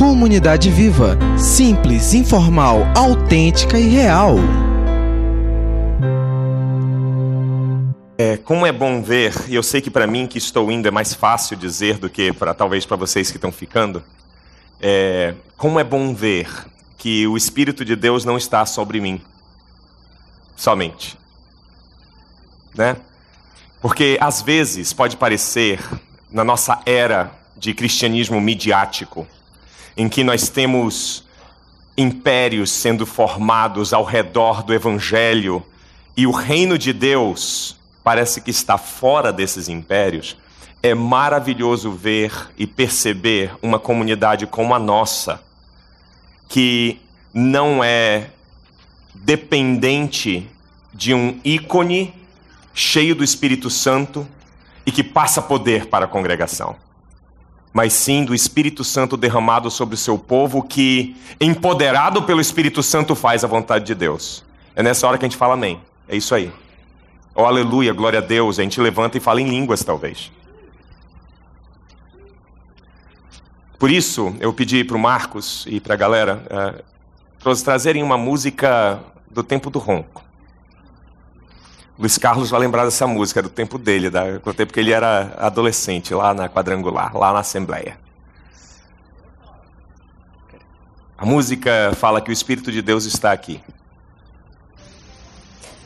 [0.00, 1.18] Comunidade Viva.
[1.36, 4.36] Simples, informal, autêntica e real.
[8.16, 10.90] É, como é bom ver, e eu sei que para mim que estou indo é
[10.90, 14.02] mais fácil dizer do que para talvez para vocês que estão ficando.
[14.80, 16.48] É, como é bom ver
[16.96, 19.20] que o Espírito de Deus não está sobre mim,
[20.56, 21.18] somente,
[22.74, 22.96] né?
[23.82, 25.78] Porque às vezes pode parecer
[26.32, 29.28] na nossa era de cristianismo midiático,
[30.00, 31.26] em que nós temos
[31.94, 35.62] impérios sendo formados ao redor do Evangelho
[36.16, 40.38] e o reino de Deus parece que está fora desses impérios,
[40.82, 45.42] é maravilhoso ver e perceber uma comunidade como a nossa,
[46.48, 46.98] que
[47.34, 48.30] não é
[49.14, 50.48] dependente
[50.94, 52.14] de um ícone
[52.72, 54.26] cheio do Espírito Santo
[54.86, 56.74] e que passa poder para a congregação,
[57.72, 63.14] mas sim do Espírito Santo derramado sobre o seu povo que, empoderado pelo Espírito Santo,
[63.14, 64.44] faz a vontade de Deus.
[64.74, 65.80] É nessa hora que a gente fala amém.
[66.08, 66.52] É isso aí.
[67.34, 68.58] Oh, aleluia, glória a Deus.
[68.58, 70.32] A gente levanta e fala em línguas, talvez.
[73.78, 76.84] Por isso, eu pedi para o Marcos e para a galera
[77.42, 80.22] uh, trazerem uma música do tempo do ronco.
[82.00, 85.34] Luiz Carlos vai lembrar dessa música, do tempo dele, da, do tempo que ele era
[85.36, 88.00] adolescente, lá na quadrangular, lá na Assembleia.
[91.18, 93.62] A música fala que o Espírito de Deus está aqui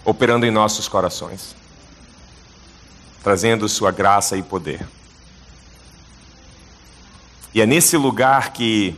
[0.04, 1.56] operando em nossos corações,
[3.20, 4.86] trazendo sua graça e poder.
[7.52, 8.96] E é nesse lugar que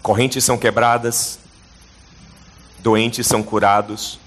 [0.00, 1.38] correntes são quebradas,
[2.78, 4.21] doentes são curados,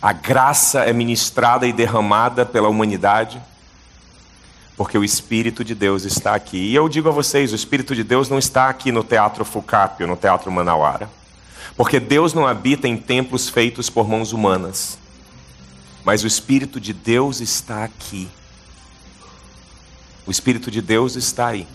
[0.00, 3.40] a graça é ministrada e derramada pela humanidade,
[4.76, 6.58] porque o Espírito de Deus está aqui.
[6.58, 10.06] E eu digo a vocês: o Espírito de Deus não está aqui no Teatro Fucapio,
[10.06, 11.08] no Teatro Manauara.
[11.76, 14.98] Porque Deus não habita em templos feitos por mãos humanas,
[16.04, 18.28] mas o Espírito de Deus está aqui.
[20.26, 21.66] O Espírito de Deus está aí.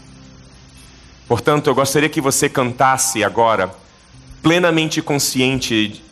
[1.28, 3.74] Portanto, eu gostaria que você cantasse agora,
[4.44, 6.03] plenamente consciente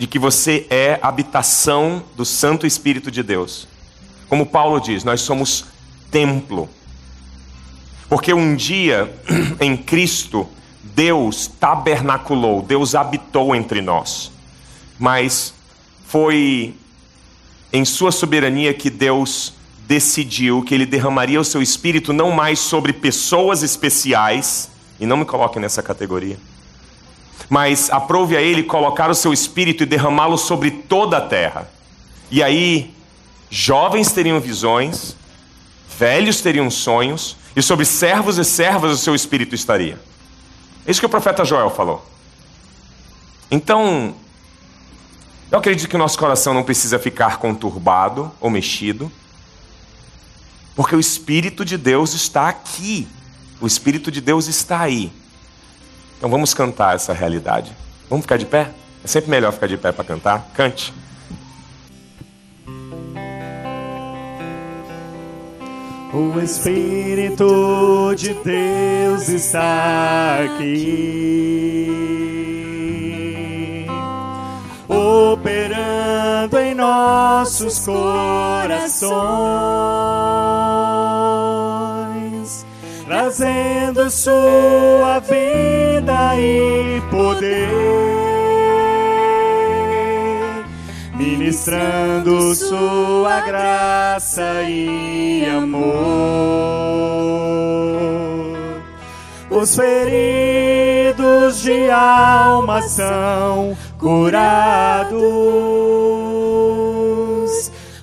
[0.00, 3.68] de que você é habitação do Santo Espírito de Deus.
[4.30, 5.66] Como Paulo diz, nós somos
[6.10, 6.70] templo.
[8.08, 9.14] Porque um dia,
[9.60, 10.48] em Cristo,
[10.82, 14.32] Deus tabernaculou, Deus habitou entre nós.
[14.98, 15.52] Mas
[16.06, 16.74] foi
[17.70, 19.52] em sua soberania que Deus
[19.86, 25.26] decidiu que ele derramaria o seu espírito não mais sobre pessoas especiais, e não me
[25.26, 26.38] coloque nessa categoria,
[27.50, 31.68] mas aprove a ele colocar o seu espírito e derramá-lo sobre toda a terra.
[32.30, 32.94] E aí,
[33.50, 35.16] jovens teriam visões,
[35.98, 39.98] velhos teriam sonhos, e sobre servos e servas o seu espírito estaria.
[40.86, 42.06] É isso que o profeta Joel falou.
[43.50, 44.14] Então,
[45.50, 49.10] eu acredito que o nosso coração não precisa ficar conturbado ou mexido,
[50.76, 53.08] porque o Espírito de Deus está aqui.
[53.60, 55.12] O Espírito de Deus está aí.
[56.20, 57.72] Então vamos cantar essa realidade.
[58.10, 58.68] Vamos ficar de pé?
[59.02, 60.50] É sempre melhor ficar de pé para cantar.
[60.52, 60.92] Cante.
[66.12, 71.86] O Espírito de Deus está aqui,
[74.86, 79.10] operando em nossos corações,
[83.10, 87.68] trazendo sua vida e poder
[91.16, 95.90] ministrando sua graça e amor.
[99.50, 105.18] Os feridos de alma são curados,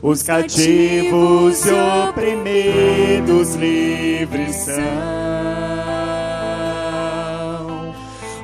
[0.08, 1.72] os cativos e
[2.08, 4.78] oprimidos livres são.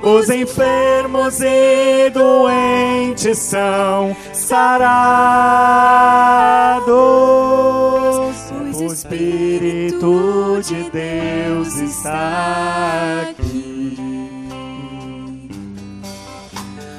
[0.03, 5.23] Os enfermos e doentes são sarados.
[8.75, 14.12] O Espírito de Deus está aqui.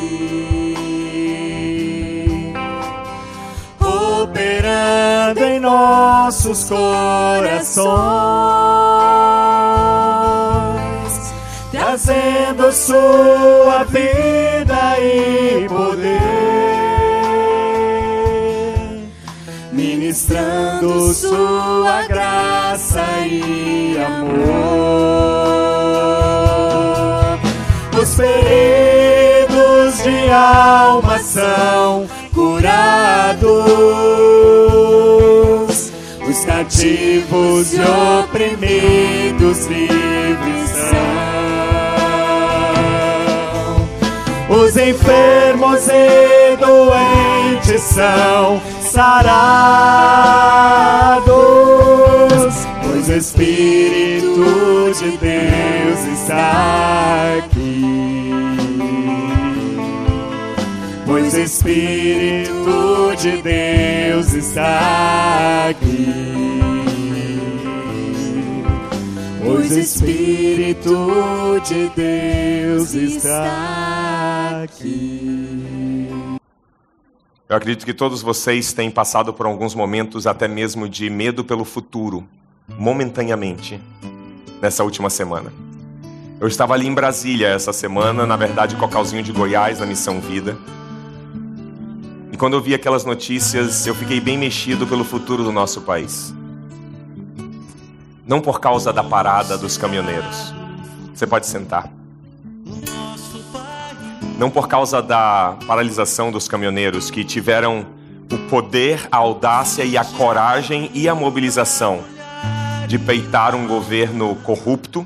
[3.80, 8.40] Operando em nossos corações
[11.90, 16.19] trazendo sua vida e poder,
[19.72, 24.78] ministrando sua graça e amor.
[28.19, 33.48] Feridos de alma são curados,
[36.27, 37.80] os cativos e
[38.19, 41.00] oprimidos livres são.
[44.50, 49.30] Os enfermos e doentes são sarados,
[53.11, 57.81] Espírito de Deus está aqui.
[61.06, 66.59] Pois Espírito de Deus está aqui.
[69.44, 76.00] Pois Espírito de Deus está aqui.
[77.50, 81.65] Eu acredito que todos vocês têm passado por alguns momentos até mesmo de medo pelo
[81.65, 82.23] futuro,
[82.77, 83.80] momentaneamente,
[84.62, 85.51] nessa última semana.
[86.39, 90.57] Eu estava ali em Brasília essa semana, na verdade, Cocalzinho de Goiás, na Missão Vida.
[92.31, 96.33] E quando eu vi aquelas notícias, eu fiquei bem mexido pelo futuro do nosso país.
[98.25, 100.54] Não por causa da parada dos caminhoneiros.
[101.13, 101.92] Você pode sentar.
[104.38, 107.86] Não por causa da paralisação dos caminhoneiros que tiveram
[108.31, 112.01] o poder, a audácia e a coragem e a mobilização
[112.89, 115.06] de peitar um governo corrupto,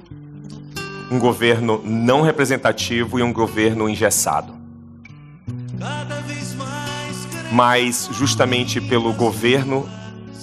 [1.11, 4.55] um governo não representativo e um governo engessado.
[7.51, 9.85] Mas justamente pelo governo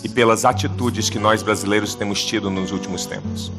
[0.04, 3.50] e pelas atitudes que nós brasileiros temos tido nos últimos tempos.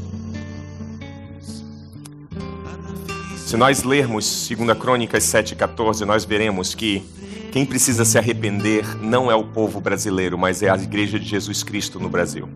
[3.48, 7.04] Se nós lermos 2 Crônicas 7,14, nós veremos que
[7.52, 11.64] quem precisa se arrepender não é o povo brasileiro, mas é a Igreja de Jesus
[11.64, 12.48] Cristo no Brasil.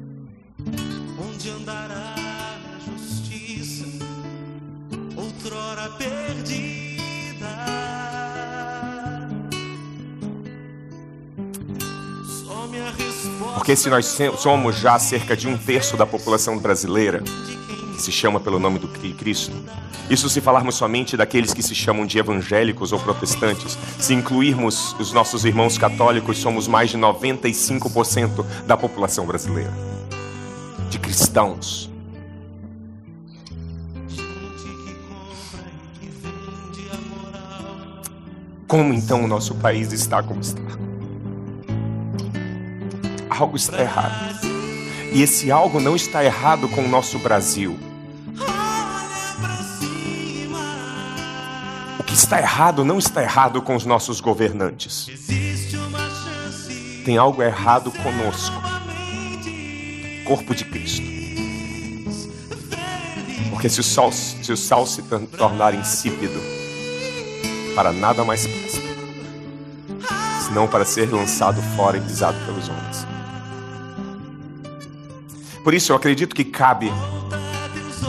[13.65, 17.23] Porque se nós somos já cerca de um terço da população brasileira,
[17.95, 19.51] que se chama pelo nome do Cri- Cristo,
[20.07, 25.11] isso se falarmos somente daqueles que se chamam de evangélicos ou protestantes, se incluirmos os
[25.11, 29.73] nossos irmãos católicos, somos mais de 95% da população brasileira.
[30.91, 31.89] De cristãos.
[38.67, 40.61] Como então o nosso país está como está?
[43.37, 44.39] Algo está errado.
[45.11, 47.77] E esse algo não está errado com o nosso Brasil.
[51.99, 55.07] O que está errado não está errado com os nossos governantes.
[57.03, 58.55] Tem algo errado conosco,
[60.25, 61.05] corpo de Cristo.
[63.51, 66.41] Porque se o sal, se o se tor- tornar insípido,
[67.75, 68.81] para nada mais presta,
[70.47, 72.94] senão para ser lançado fora e pisado pelos homens.
[75.65, 76.93] Por isso eu acredito que cabe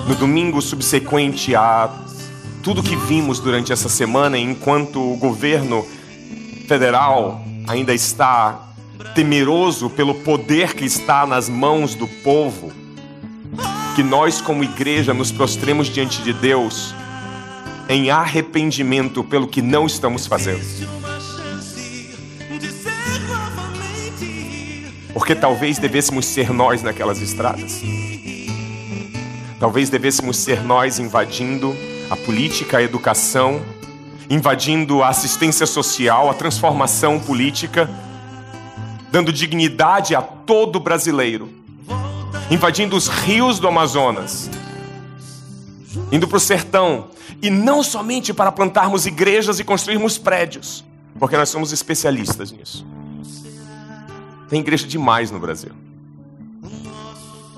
[0.06, 1.88] no domingo subsequente a
[2.62, 5.82] tudo que vimos durante essa semana, enquanto o governo
[6.68, 8.74] federal ainda está
[9.14, 12.70] temeroso pelo poder que está nas mãos do povo,
[13.94, 16.94] que nós, como igreja, nos prostremos diante de Deus
[17.88, 21.05] em arrependimento pelo que não estamos fazendo.
[25.26, 27.82] Porque talvez devêssemos ser nós naquelas estradas.
[29.58, 31.76] Talvez devêssemos ser nós invadindo
[32.08, 33.60] a política, a educação,
[34.30, 37.90] invadindo a assistência social, a transformação política,
[39.10, 41.50] dando dignidade a todo brasileiro,
[42.48, 44.48] invadindo os rios do Amazonas,
[46.12, 47.08] indo para o sertão,
[47.42, 50.84] e não somente para plantarmos igrejas e construirmos prédios,
[51.18, 52.86] porque nós somos especialistas nisso.
[54.48, 55.72] Tem igreja demais no Brasil.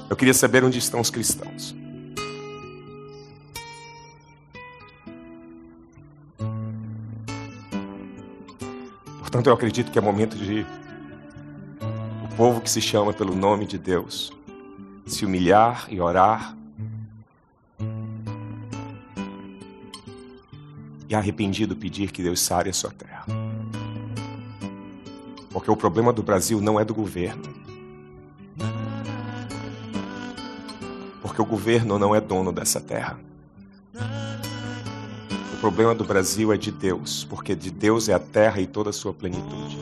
[0.09, 1.77] Eu queria saber onde estão os cristãos.
[9.19, 10.65] Portanto, eu acredito que é momento de
[12.25, 14.33] o povo que se chama pelo nome de Deus
[15.07, 16.57] se humilhar e orar
[21.09, 23.48] e arrependido pedir que Deus sare a sua terra.
[25.59, 27.53] Porque o problema do Brasil não é do governo.
[31.21, 33.19] Porque o governo não é dono dessa terra.
[35.53, 38.91] O problema do Brasil é de Deus, porque de Deus é a terra e toda
[38.91, 39.77] a sua plenitude.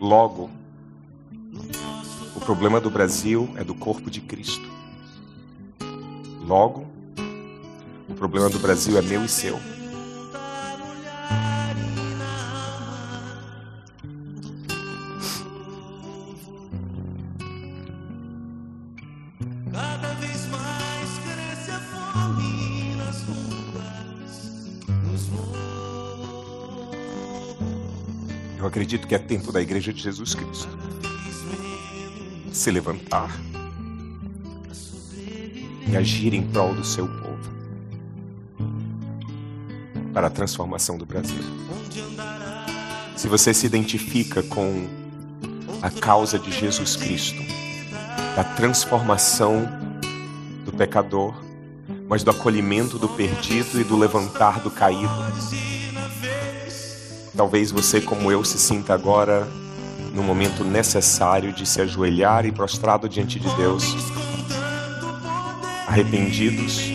[0.00, 0.50] Logo,
[2.34, 4.68] O problema do Brasil é do corpo de Cristo.
[6.44, 6.86] Logo,
[8.08, 9.75] o problema do Brasil é meu e seu.
[28.76, 30.68] Acredito que é tempo da Igreja de Jesus Cristo
[32.52, 33.34] se levantar
[35.88, 37.50] e agir em prol do seu povo
[40.12, 41.40] para a transformação do Brasil.
[43.16, 44.86] Se você se identifica com
[45.80, 47.42] a causa de Jesus Cristo,
[48.36, 49.66] da transformação
[50.66, 51.34] do pecador,
[52.06, 55.14] mas do acolhimento do perdido e do levantar do caído,
[57.36, 59.46] Talvez você, como eu, se sinta agora
[60.14, 63.94] no momento necessário de se ajoelhar e prostrado diante de Deus,
[65.86, 66.92] arrependidos,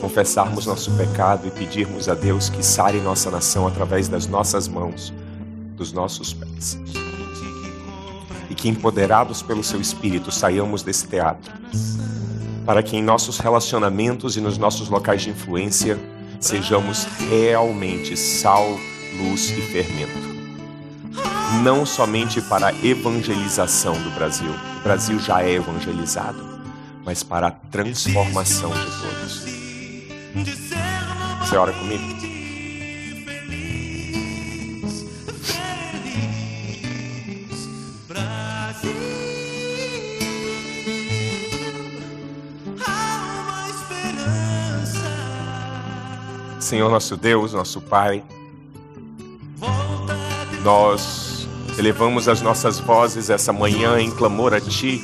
[0.00, 5.14] confessarmos nosso pecado e pedirmos a Deus que sare nossa nação através das nossas mãos,
[5.76, 6.76] dos nossos pés.
[8.50, 11.52] E que, empoderados pelo seu Espírito, saiamos desse teatro,
[12.66, 15.96] para que em nossos relacionamentos e nos nossos locais de influência
[16.40, 18.66] sejamos realmente sal,
[19.16, 20.32] luz e fermento.
[21.62, 26.42] Não somente para a evangelização do Brasil, o Brasil já é evangelizado,
[27.04, 29.44] mas para a transformação de todos.
[31.40, 32.22] Você ora comigo?
[46.58, 48.24] Senhor nosso Deus, nosso Pai,
[50.62, 55.02] nós elevamos as nossas vozes essa manhã em clamor a Ti,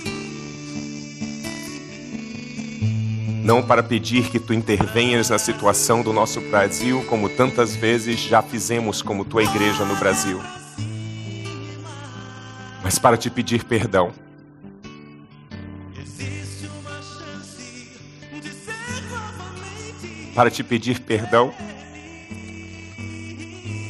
[3.42, 8.40] não para pedir que Tu intervenhas na situação do nosso Brasil, como tantas vezes já
[8.40, 10.40] fizemos como Tua igreja no Brasil,
[12.82, 14.12] mas para Te pedir perdão.
[20.34, 21.52] Para te pedir perdão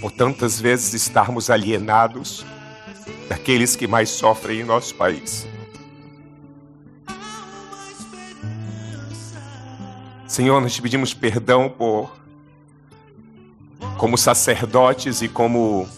[0.00, 2.44] por tantas vezes estarmos alienados
[3.28, 5.46] daqueles que mais sofrem em nosso país.
[10.26, 12.12] Senhor, nós te pedimos perdão por,
[13.96, 15.88] como sacerdotes e como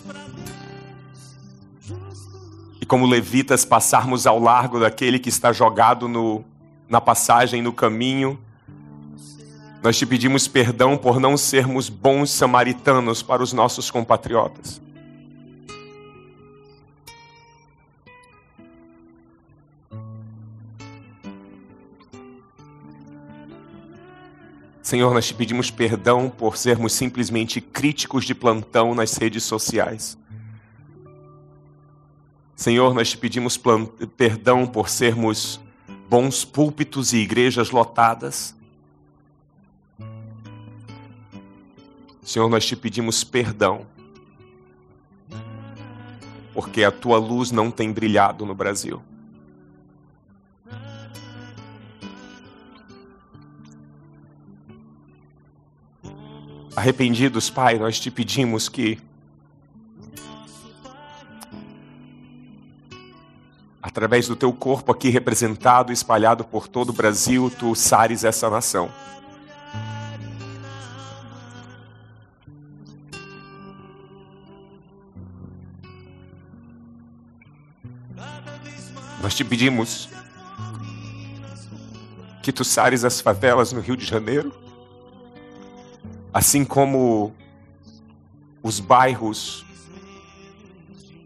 [2.81, 6.43] e como levitas passarmos ao largo daquele que está jogado no,
[6.89, 8.39] na passagem, no caminho.
[9.83, 14.81] Nós te pedimos perdão por não sermos bons samaritanos para os nossos compatriotas.
[24.83, 30.19] Senhor, nós te pedimos perdão por sermos simplesmente críticos de plantão nas redes sociais.
[32.55, 33.57] Senhor, nós te pedimos
[34.17, 35.61] perdão por sermos
[36.09, 38.55] bons púlpitos e igrejas lotadas.
[42.31, 43.85] Senhor, nós te pedimos perdão,
[46.55, 49.03] porque a tua luz não tem brilhado no Brasil.
[56.77, 59.01] Arrependidos, Pai, nós te pedimos que
[63.83, 68.89] através do teu corpo aqui representado, espalhado por todo o Brasil, tu sares essa nação.
[79.21, 80.09] Nós te pedimos
[82.43, 84.53] que tu sares as favelas no Rio de Janeiro,
[86.33, 87.35] assim como
[88.63, 89.65] os bairros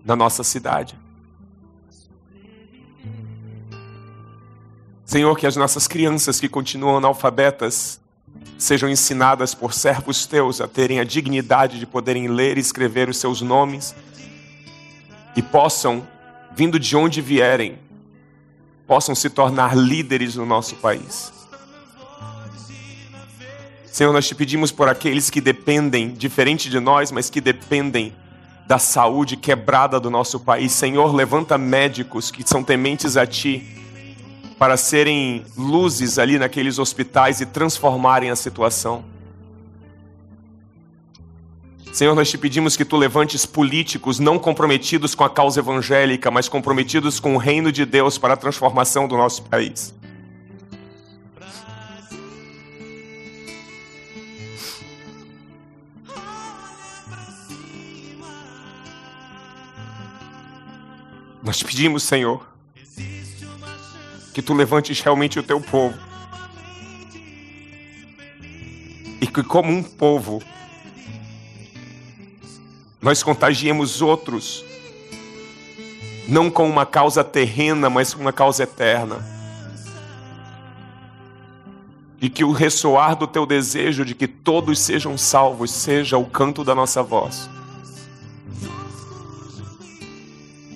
[0.05, 0.99] na nossa cidade.
[5.05, 8.01] Senhor, que as nossas crianças que continuam analfabetas
[8.59, 13.19] sejam ensinadas por servos teus a terem a dignidade de poderem ler e escrever os
[13.19, 13.95] seus nomes
[15.37, 16.07] e possam,
[16.57, 17.79] vindo de onde vierem,
[18.87, 21.33] possam se tornar líderes no nosso país.
[23.87, 28.13] Senhor, nós te pedimos por aqueles que dependem, diferente de nós, mas que dependem
[28.67, 30.73] da saúde quebrada do nosso país.
[30.73, 33.65] Senhor, levanta médicos que são tementes a Ti
[34.59, 39.14] para serem luzes ali naqueles hospitais e transformarem a situação.
[41.95, 46.49] Senhor, nós te pedimos que tu levantes políticos não comprometidos com a causa evangélica, mas
[46.49, 49.95] comprometidos com o reino de Deus para a transformação do nosso país.
[61.45, 62.45] Nós pedimos, Senhor,
[64.35, 65.97] que tu levantes realmente o teu povo.
[69.21, 70.43] E que, como um povo,
[73.05, 74.65] nós contagiemos outros,
[76.27, 79.23] não com uma causa terrena, mas com uma causa eterna.
[82.19, 86.65] E que o ressoar do teu desejo de que todos sejam salvos seja o canto
[86.65, 87.51] da nossa voz.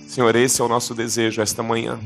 [0.06, 1.98] Senhor, esse é o nosso desejo esta manhã.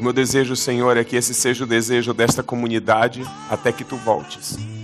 [0.00, 3.96] O meu desejo, Senhor, é que esse seja o desejo desta comunidade até que tu
[3.96, 4.77] voltes.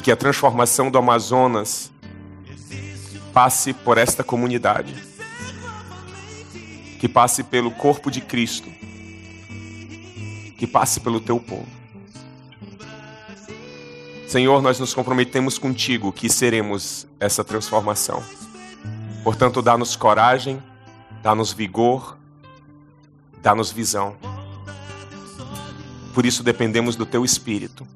[0.00, 1.92] E que a transformação do Amazonas
[3.34, 4.94] passe por esta comunidade.
[6.98, 8.70] Que passe pelo corpo de Cristo.
[10.56, 11.68] Que passe pelo teu povo.
[14.26, 18.24] Senhor, nós nos comprometemos contigo que seremos essa transformação.
[19.22, 20.62] Portanto, dá-nos coragem,
[21.22, 22.16] dá-nos vigor,
[23.42, 24.16] dá-nos visão.
[26.14, 27.86] Por isso dependemos do teu espírito.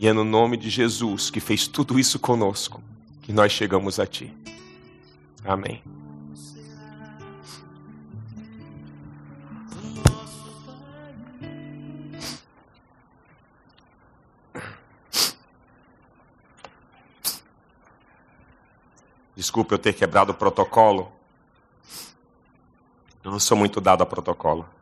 [0.00, 2.80] E é no nome de Jesus, que fez tudo isso conosco,
[3.22, 4.32] que nós chegamos a ti.
[5.44, 5.82] Amém.
[19.34, 21.10] Desculpa eu ter quebrado o protocolo.
[23.24, 24.77] Eu não sou muito dado a protocolo.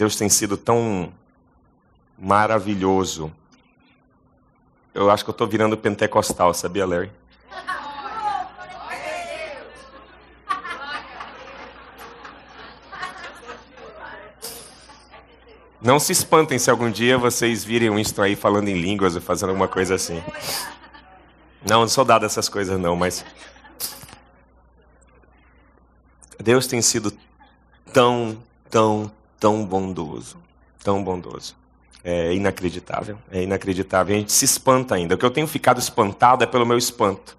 [0.00, 1.12] Deus tem sido tão
[2.18, 3.30] maravilhoso.
[4.94, 7.12] Eu acho que eu estou virando pentecostal, sabia, Larry?
[15.82, 19.50] Não se espantem se algum dia vocês virem Winston aí falando em línguas ou fazendo
[19.50, 20.24] alguma coisa assim.
[21.68, 23.22] Não, não sou dado essas coisas não, mas
[26.38, 27.12] Deus tem sido
[27.92, 30.36] tão, tão, tão bondoso,
[30.84, 31.56] tão bondoso.
[32.04, 34.14] É inacreditável, é inacreditável.
[34.14, 35.14] A gente se espanta ainda.
[35.14, 37.36] O que eu tenho ficado espantado é pelo meu espanto.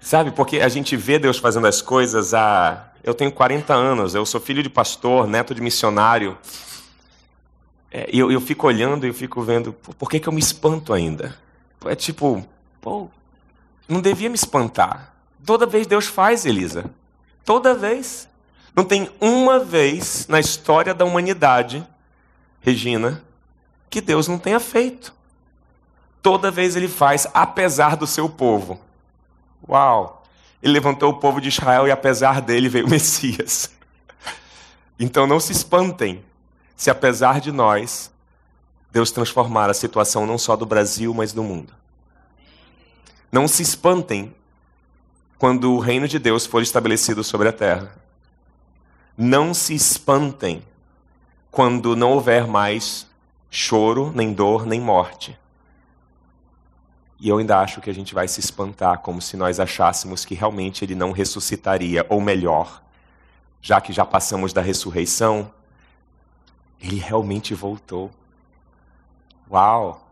[0.00, 2.92] Sabe, porque a gente vê Deus fazendo as coisas há.
[3.02, 6.36] Eu tenho 40 anos, eu sou filho de pastor, neto de missionário.
[7.90, 11.36] É, eu, eu fico olhando e fico vendo, por que, que eu me espanto ainda?
[11.86, 12.44] É tipo,
[12.80, 13.08] pô,
[13.88, 15.14] não devia me espantar.
[15.44, 16.90] Toda vez Deus faz, Elisa.
[17.44, 18.28] Toda vez.
[18.74, 21.86] Não tem uma vez na história da humanidade,
[22.60, 23.22] Regina,
[23.88, 25.14] que Deus não tenha feito.
[26.20, 28.80] Toda vez ele faz, apesar do seu povo.
[29.68, 30.24] Uau!
[30.62, 33.70] Ele levantou o povo de Israel e apesar dele veio o Messias.
[34.98, 36.24] Então não se espantem
[36.76, 38.10] se apesar de nós
[38.90, 41.72] Deus transformar a situação não só do Brasil, mas do mundo.
[43.30, 44.34] Não se espantem
[45.36, 48.03] quando o reino de Deus for estabelecido sobre a terra.
[49.16, 50.62] Não se espantem
[51.50, 53.06] quando não houver mais
[53.48, 55.38] choro, nem dor, nem morte.
[57.20, 60.34] E eu ainda acho que a gente vai se espantar como se nós achássemos que
[60.34, 62.82] realmente ele não ressuscitaria, ou melhor,
[63.62, 65.50] já que já passamos da ressurreição,
[66.80, 68.10] ele realmente voltou.
[69.48, 70.06] Uau!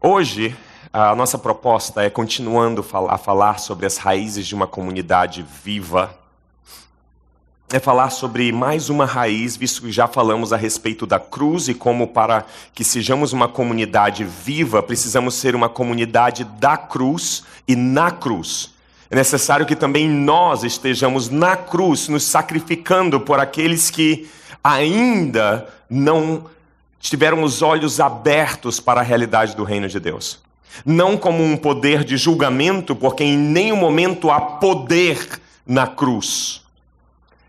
[0.00, 0.56] Hoje,
[0.92, 6.23] a nossa proposta é continuando a falar sobre as raízes de uma comunidade viva
[7.72, 11.74] é falar sobre mais uma raiz, visto que já falamos a respeito da cruz e
[11.74, 18.10] como, para que sejamos uma comunidade viva, precisamos ser uma comunidade da cruz e na
[18.10, 18.72] cruz.
[19.10, 24.28] É necessário que também nós estejamos na cruz, nos sacrificando por aqueles que
[24.62, 26.44] ainda não
[27.00, 30.38] tiveram os olhos abertos para a realidade do reino de Deus.
[30.84, 36.63] Não como um poder de julgamento, porque em nenhum momento há poder na cruz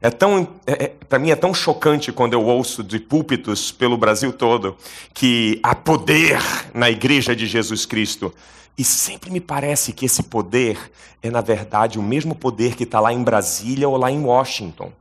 [0.06, 3.98] é tão, é, é para mim é tão chocante quando eu ouço de púlpitos pelo
[3.98, 4.78] Brasil todo
[5.16, 6.40] que há poder
[6.76, 8.32] na igreja de Jesus Cristo.
[8.78, 10.78] E sempre me parece que esse poder
[11.24, 14.92] é, na verdade, o mesmo poder que está lá em Brasília ou lá em Washington.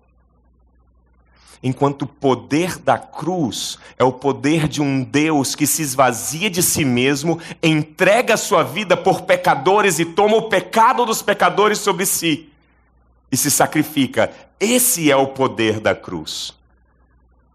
[1.62, 6.62] Enquanto o poder da cruz é o poder de um Deus que se esvazia de
[6.62, 12.06] si mesmo, entrega a sua vida por pecadores e toma o pecado dos pecadores sobre
[12.06, 12.53] si
[13.34, 14.30] e se sacrifica.
[14.60, 16.54] Esse é o poder da cruz.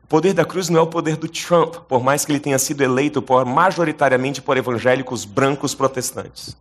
[0.04, 2.60] O poder da cruz não é o poder do Trump, por mais que ele tenha
[2.60, 6.58] sido eleito por, majoritariamente por evangélicos brancos protestantes.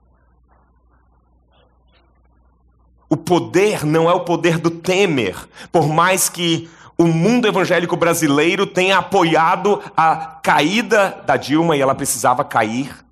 [3.09, 8.66] O poder não é o poder do Temer, por mais que o mundo evangélico brasileiro
[8.66, 13.04] tenha apoiado a caída da Dilma e ela precisava cair.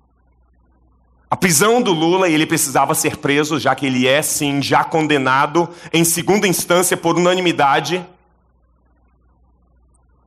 [1.29, 5.69] A prisão do Lula ele precisava ser preso, já que ele é, sim, já condenado
[5.91, 8.05] em segunda instância por unanimidade.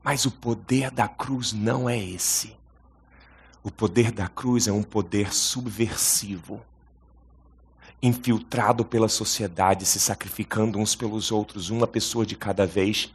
[0.03, 2.55] Mas o poder da cruz não é esse.
[3.63, 6.63] O poder da cruz é um poder subversivo
[8.03, 13.13] infiltrado pela sociedade, se sacrificando uns pelos outros, uma pessoa de cada vez,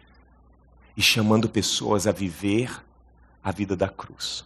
[0.95, 2.84] e chamando pessoas a viver
[3.43, 4.45] a vida da cruz.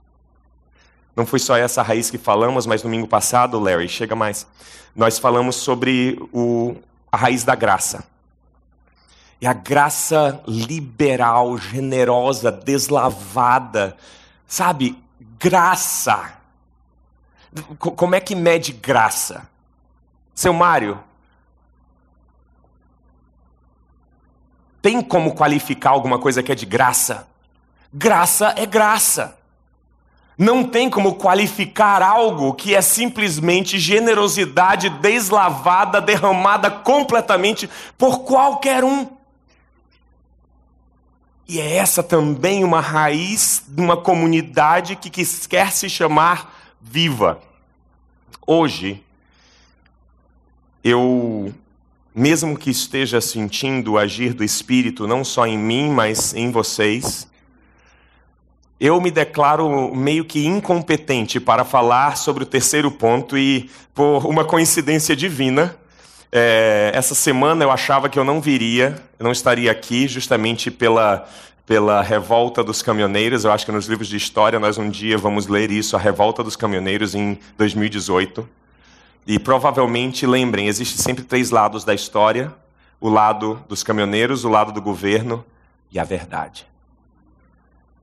[1.20, 4.48] Não foi só essa raiz que falamos, mas domingo passado, Larry, chega mais.
[4.96, 6.78] Nós falamos sobre o,
[7.12, 8.06] a raiz da graça.
[9.42, 13.98] E a graça liberal, generosa, deslavada.
[14.48, 14.98] Sabe,
[15.38, 16.36] graça.
[17.78, 19.46] Como é que mede graça?
[20.34, 21.04] Seu Mário,
[24.82, 27.28] tem como qualificar alguma coisa que é de graça?
[27.92, 29.38] Graça é graça.
[30.40, 39.06] Não tem como qualificar algo que é simplesmente generosidade deslavada, derramada completamente por qualquer um.
[41.46, 45.10] E é essa também uma raiz de uma comunidade que
[45.50, 47.42] quer se chamar viva.
[48.48, 49.04] Hoje,
[50.82, 51.54] eu,
[52.16, 57.29] mesmo que esteja sentindo o agir do Espírito não só em mim, mas em vocês,
[58.80, 64.46] eu me declaro meio que incompetente para falar sobre o terceiro ponto e, por uma
[64.46, 65.76] coincidência divina,
[66.32, 71.28] é, essa semana eu achava que eu não viria, não estaria aqui, justamente pela,
[71.66, 73.44] pela revolta dos caminhoneiros.
[73.44, 76.44] Eu acho que nos livros de história nós um dia vamos ler isso, a revolta
[76.44, 78.48] dos caminhoneiros em 2018.
[79.28, 82.54] E provavelmente, lembrem, existe sempre três lados da história:
[83.02, 85.44] o lado dos caminhoneiros, o lado do governo
[85.92, 86.69] e a verdade.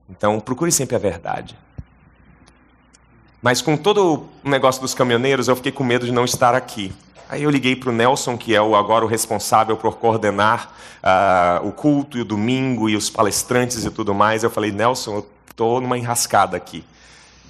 [0.09, 1.57] Então, procure sempre a verdade.
[3.41, 6.93] Mas com todo o negócio dos caminhoneiros, eu fiquei com medo de não estar aqui.
[7.29, 10.71] Aí eu liguei para o Nelson, que é o, agora o responsável por coordenar
[11.03, 14.43] uh, o culto e o domingo e os palestrantes e tudo mais.
[14.43, 16.85] Eu falei, Nelson, eu estou numa enrascada aqui.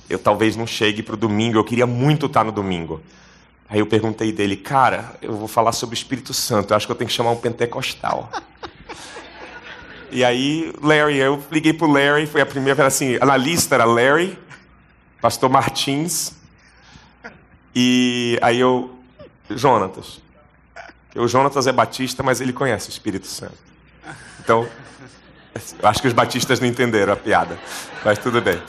[0.10, 3.02] Eu talvez não chegue para o domingo, eu queria muito estar no domingo.
[3.70, 6.91] Aí eu perguntei dele, cara, eu vou falar sobre o Espírito Santo, eu acho que
[6.91, 8.30] eu tenho que chamar um pentecostal.
[10.12, 14.38] E aí, Larry, eu liguei pro Larry, foi a primeira, assim, na lista era Larry,
[15.22, 16.34] pastor Martins,
[17.76, 18.91] e aí eu,
[19.50, 20.22] Jonatas.
[21.15, 23.58] O Jonatas é batista, mas ele conhece o Espírito Santo.
[24.39, 24.67] Então,
[25.84, 27.58] acho que os batistas não entenderam a piada,
[28.04, 28.62] mas tudo bem.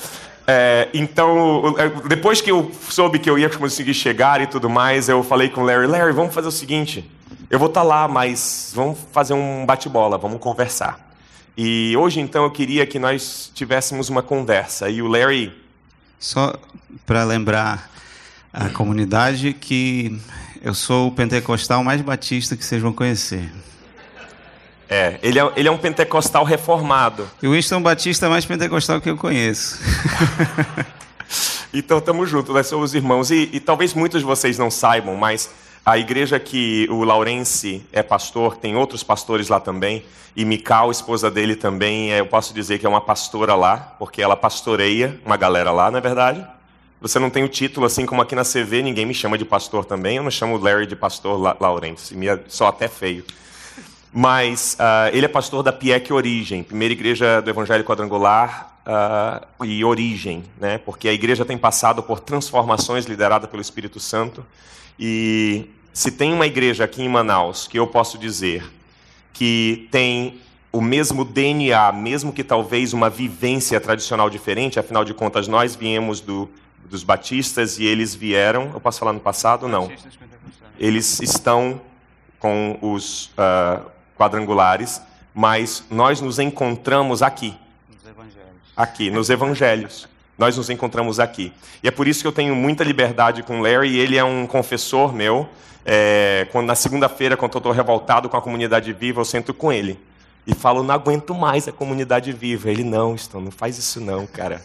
[0.46, 1.74] É, então,
[2.09, 5.61] depois que eu soube que eu ia conseguir chegar e tudo mais, eu falei com
[5.61, 7.11] o Larry: Larry, vamos fazer o seguinte.
[7.51, 11.07] Eu vou estar tá lá, mas vamos fazer um bate-bola, vamos conversar.
[11.60, 14.88] E hoje, então, eu queria que nós tivéssemos uma conversa.
[14.88, 15.52] E o Larry.
[16.16, 16.54] Só
[17.04, 17.90] para lembrar
[18.52, 20.16] a comunidade que
[20.62, 23.50] eu sou o pentecostal mais batista que vocês vão conhecer.
[24.88, 27.28] É, ele é, ele é um pentecostal reformado.
[27.42, 29.80] E o Winston Batista é mais pentecostal que eu conheço.
[31.74, 33.32] então estamos juntos, nós somos irmãos.
[33.32, 35.50] E, e, talvez muitos de vocês não saibam, mas
[35.84, 40.04] a igreja que o Laurence é pastor, tem outros pastores lá também.
[40.36, 44.22] E Mical, esposa dele também, é, eu posso dizer que é uma pastora lá, porque
[44.22, 46.46] ela pastoreia uma galera lá, não é verdade?
[47.00, 49.84] Você não tem o título, assim como aqui na CV, ninguém me chama de pastor
[49.84, 50.16] também.
[50.16, 52.14] Eu não chamo o Larry de pastor La Laurence,
[52.48, 53.24] só até feio.
[54.12, 59.84] Mas uh, ele é pastor da PIEC Origem, primeira igreja do Evangelho Quadrangular uh, e
[59.84, 60.78] Origem, né?
[60.78, 64.44] porque a igreja tem passado por transformações lideradas pelo Espírito Santo.
[64.98, 68.64] E se tem uma igreja aqui em Manaus que eu posso dizer
[69.32, 70.40] que tem
[70.72, 76.20] o mesmo DNA, mesmo que talvez uma vivência tradicional diferente, afinal de contas nós viemos
[76.20, 76.48] do,
[76.88, 79.68] dos batistas e eles vieram, eu posso falar no passado?
[79.68, 79.90] Não.
[80.78, 81.80] Eles estão
[82.38, 85.00] com os uh, quadrangulares,
[85.34, 87.54] mas nós nos encontramos aqui.
[87.88, 88.72] Nos evangelhos.
[88.76, 90.08] Aqui, nos evangelhos.
[90.38, 91.53] Nós nos encontramos aqui.
[91.83, 93.98] E é por isso que eu tenho muita liberdade com o Larry.
[93.98, 95.48] Ele é um confessor meu.
[95.85, 99.72] É, quando, na segunda-feira, quando eu estou revoltado com a comunidade viva, eu sento com
[99.72, 99.98] ele.
[100.46, 102.70] E falo, não aguento mais a comunidade viva.
[102.70, 104.62] Ele, não, Stone, não faz isso não, cara.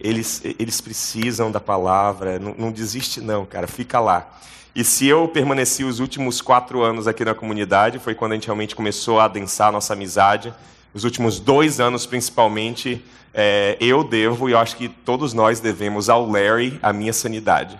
[0.00, 2.38] eles, eles precisam da palavra.
[2.38, 3.66] Não, não desiste, não, cara.
[3.66, 4.38] Fica lá.
[4.74, 8.46] E se eu permaneci os últimos quatro anos aqui na comunidade, foi quando a gente
[8.46, 10.54] realmente começou a adensar a nossa amizade.
[10.98, 16.08] Os últimos dois anos, principalmente, é, eu devo, e eu acho que todos nós devemos
[16.08, 17.78] ao Larry a minha sanidade.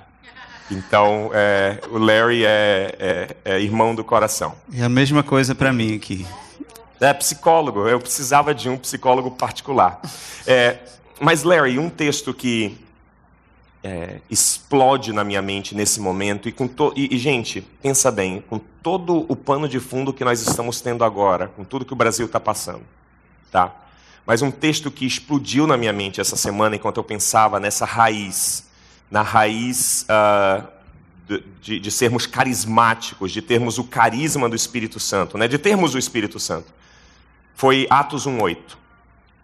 [0.71, 4.55] Então, é, o Larry é, é- é irmão do coração.
[4.73, 6.25] E a mesma coisa para mim aqui.
[7.01, 10.01] É psicólogo, eu precisava de um psicólogo particular.
[10.47, 10.77] É,
[11.21, 12.79] mas, Larry, um texto que
[13.83, 18.45] é, explode na minha mente nesse momento, e, com to e, e, gente, pensa bem,
[18.49, 21.97] com todo o pano de fundo que nós estamos tendo agora, com tudo que o
[21.97, 22.83] Brasil está passando,
[23.51, 23.75] tá?
[24.27, 28.67] Mas um texto que explodiu na minha mente essa semana enquanto eu pensava nessa raiz,
[29.11, 30.07] na raiz
[31.27, 35.49] de, de, de sermos carismáticos, de termos o carisma do Espírito Santo, né?
[35.49, 36.73] de termos o Espírito Santo,
[37.55, 38.59] foi Atos 1,8.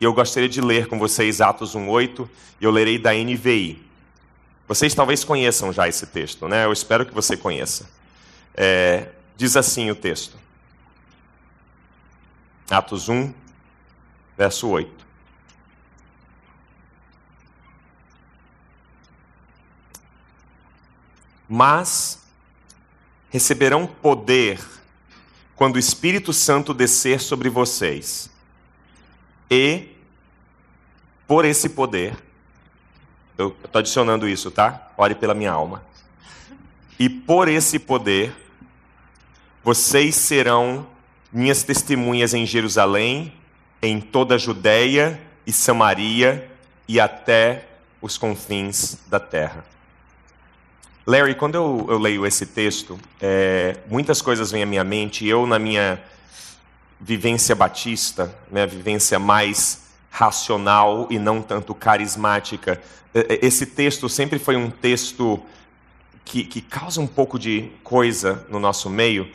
[0.00, 2.28] E eu gostaria de ler com vocês Atos 1,8,
[2.60, 3.82] e eu lerei da NVI.
[4.68, 6.64] Vocês talvez conheçam já esse texto, né?
[6.64, 7.88] Eu espero que você conheça.
[8.54, 10.36] É, diz assim o texto.
[12.70, 13.32] Atos 1,
[14.36, 15.04] verso 8.
[21.48, 22.22] Mas
[23.30, 24.60] receberão poder
[25.54, 28.30] quando o Espírito Santo descer sobre vocês.
[29.50, 29.88] E,
[31.26, 32.16] por esse poder,
[33.36, 34.90] eu estou adicionando isso, tá?
[34.96, 35.82] Ore pela minha alma.
[36.98, 38.34] E por esse poder,
[39.62, 40.86] vocês serão
[41.32, 43.32] minhas testemunhas em Jerusalém,
[43.86, 46.50] em toda a Judéia e Samaria
[46.88, 47.66] e até
[48.00, 49.64] os confins da terra.
[51.06, 55.26] Larry, quando eu, eu leio esse texto, é, muitas coisas vêm à minha mente.
[55.26, 56.00] Eu, na minha
[56.98, 62.80] vivência batista, minha vivência mais racional e não tanto carismática,
[63.14, 65.42] é, é, esse texto sempre foi um texto
[66.24, 69.28] que, que causa um pouco de coisa no nosso meio,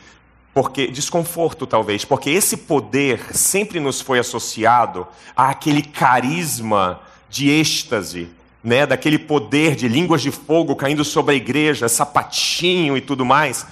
[0.52, 8.28] porque desconforto talvez, porque esse poder sempre nos foi associado àquele carisma de êxtase,
[8.62, 13.64] né, daquele poder de línguas de fogo caindo sobre a igreja, sapatinho e tudo mais,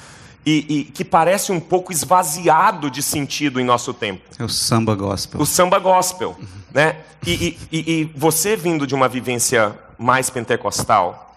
[0.46, 4.22] e, e, que parece um pouco esvaziado de sentido em nosso tempo.
[4.38, 5.40] É o samba gospel.
[5.40, 6.38] O samba gospel,
[6.72, 6.96] né?
[7.26, 11.36] E, e, e você vindo de uma vivência mais pentecostal,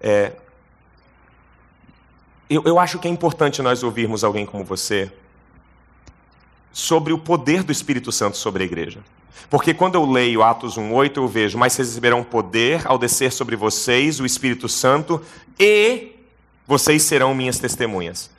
[0.00, 0.32] é,
[2.48, 5.10] eu, eu acho que é importante nós ouvirmos alguém como você
[6.72, 9.00] sobre o poder do Espírito Santo sobre a igreja.
[9.48, 13.56] Porque quando eu leio Atos 1:8 eu vejo, mas vocês receberão poder ao descer sobre
[13.56, 15.22] vocês o Espírito Santo
[15.58, 16.12] e
[16.66, 18.30] vocês serão minhas testemunhas.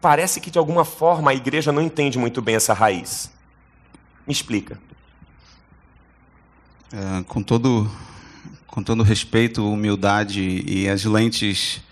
[0.00, 3.30] Parece que de alguma forma a igreja não entende muito bem essa raiz.
[4.26, 4.80] Me explica.
[6.92, 7.90] É, com todo
[8.66, 11.82] com todo respeito, humildade e as lentes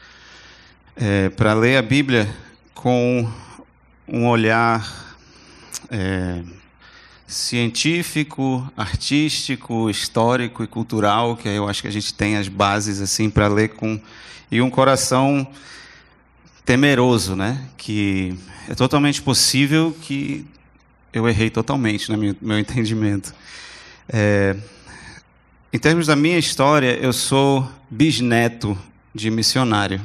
[0.96, 2.28] é, para ler a Bíblia
[2.74, 3.30] com
[4.06, 5.16] um olhar
[5.90, 6.42] é,
[7.26, 13.30] científico, artístico, histórico e cultural, que eu acho que a gente tem as bases assim
[13.30, 14.00] para ler com
[14.50, 15.46] e um coração
[16.64, 17.68] temeroso, né?
[17.76, 18.36] Que
[18.68, 20.44] é totalmente possível que
[21.12, 23.32] eu errei totalmente no meu, meu entendimento.
[24.08, 24.56] É,
[25.72, 28.76] em termos da minha história, eu sou bisneto
[29.14, 30.00] de missionário,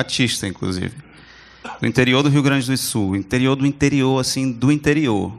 [0.00, 0.92] batista, inclusive,
[1.80, 5.32] do interior do Rio Grande do Sul, interior do interior, assim, do interior,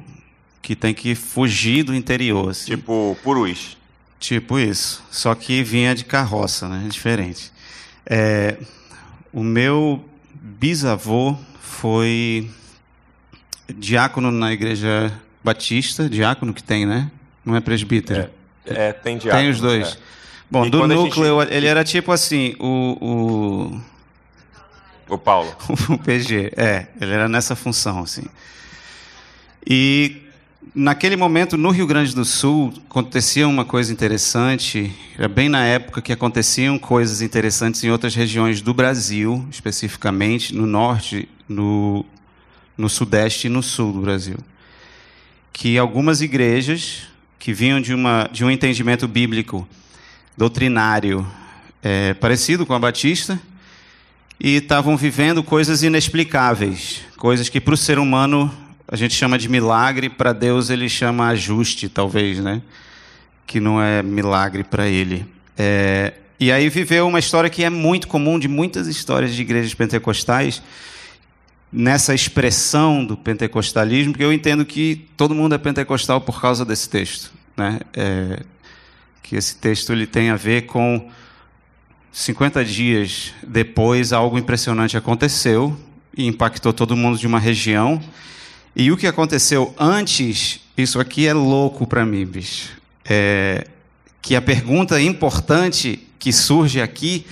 [0.64, 2.50] que tem que fugir do interior.
[2.50, 2.72] Assim.
[2.72, 3.78] Tipo, purus.
[4.20, 6.88] Tipo isso, só que vinha de carroça, né?
[6.90, 7.52] Diferente.
[8.04, 8.58] É,
[9.32, 12.50] o meu bisavô foi
[13.76, 17.12] diácono na igreja batista, diácono que tem, né?
[17.46, 18.28] Não é presbítero.
[18.66, 19.44] É, tem diácono.
[19.44, 19.88] Tem os dois.
[19.94, 19.98] é.
[20.50, 23.82] Bom, E do núcleo, gente- ele era tipo assim, o, O
[25.16, 25.56] Paulo.
[25.70, 26.54] o, o PG.
[26.58, 28.24] É, ele era nessa função, assim.
[29.66, 30.24] E
[30.74, 34.92] naquele momento, no Rio Grande do Sul, acontecia uma coisa interessante.
[35.18, 40.66] Era bem na época que aconteciam coisas interessantes em outras regiões do Brasil, especificamente no
[40.66, 42.06] norte, no,
[42.78, 44.38] no sudeste e no sul do Brasil.
[45.52, 47.08] Que algumas igrejas
[47.40, 49.68] que vinham de, uma, de um entendimento bíblico
[50.36, 51.26] doutrinário
[51.82, 53.40] é, parecido com a Batista
[54.40, 58.52] e estavam vivendo coisas inexplicáveis, coisas que para o ser humano
[58.88, 62.62] a gente chama de milagre, para Deus ele chama ajuste, talvez, né?
[63.46, 65.26] Que não é milagre para ele.
[65.58, 69.74] É, e aí viveu uma história que é muito comum de muitas histórias de igrejas
[69.74, 70.62] pentecostais,
[71.72, 76.88] nessa expressão do pentecostalismo, que eu entendo que todo mundo é pentecostal por causa desse
[76.88, 77.80] texto, né?
[77.94, 78.44] É,
[79.22, 81.10] que esse texto ele tem a ver com
[82.18, 85.78] 50 dias depois algo impressionante aconteceu
[86.18, 88.02] e impactou todo mundo de uma região.
[88.76, 92.72] E o que aconteceu antes, isso aqui é louco para mim, bicho.
[93.06, 93.68] É,
[94.20, 97.24] que a pergunta importante que surge aqui,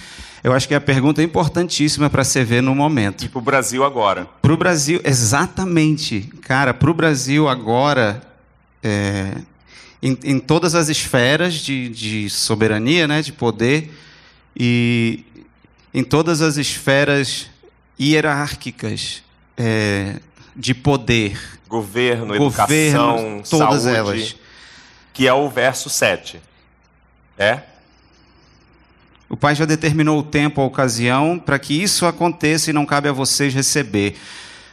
[0.43, 3.25] eu acho que é a pergunta importantíssima para você ver no momento.
[3.25, 4.27] E para o Brasil agora.
[4.39, 6.29] Para o Brasil, exatamente.
[6.41, 8.21] Cara, para o Brasil agora,
[8.83, 9.31] é,
[9.99, 13.91] em, em todas as esferas de, de soberania, né, de poder,
[14.55, 15.23] e
[15.93, 17.49] em todas as esferas
[17.99, 19.23] hierárquicas
[19.57, 20.19] é,
[20.55, 24.35] de poder, Governo, governo, educação, todas saúde, elas.
[25.13, 26.39] que é o verso 7.
[27.37, 27.61] É?
[29.27, 33.09] O Pai já determinou o tempo, a ocasião, para que isso aconteça e não cabe
[33.09, 34.15] a vocês receber.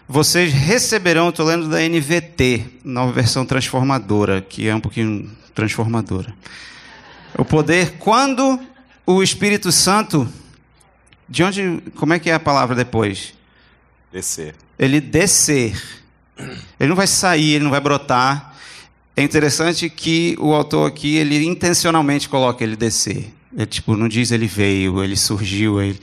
[0.07, 6.35] Vocês receberão, estou lendo da NVT, nova versão transformadora, que é um pouquinho transformadora.
[7.37, 8.61] O poder quando
[9.07, 10.29] o Espírito Santo,
[11.29, 13.35] de onde, como é que é a palavra depois?
[14.13, 14.55] Descer.
[14.79, 15.81] Ele descer.
[16.79, 18.55] Ele não vai sair, ele não vai brotar.
[19.17, 23.33] É interessante que o autor aqui, ele intencionalmente coloca ele descer.
[23.55, 26.01] Ele, tipo, não diz ele veio, ele surgiu, ele,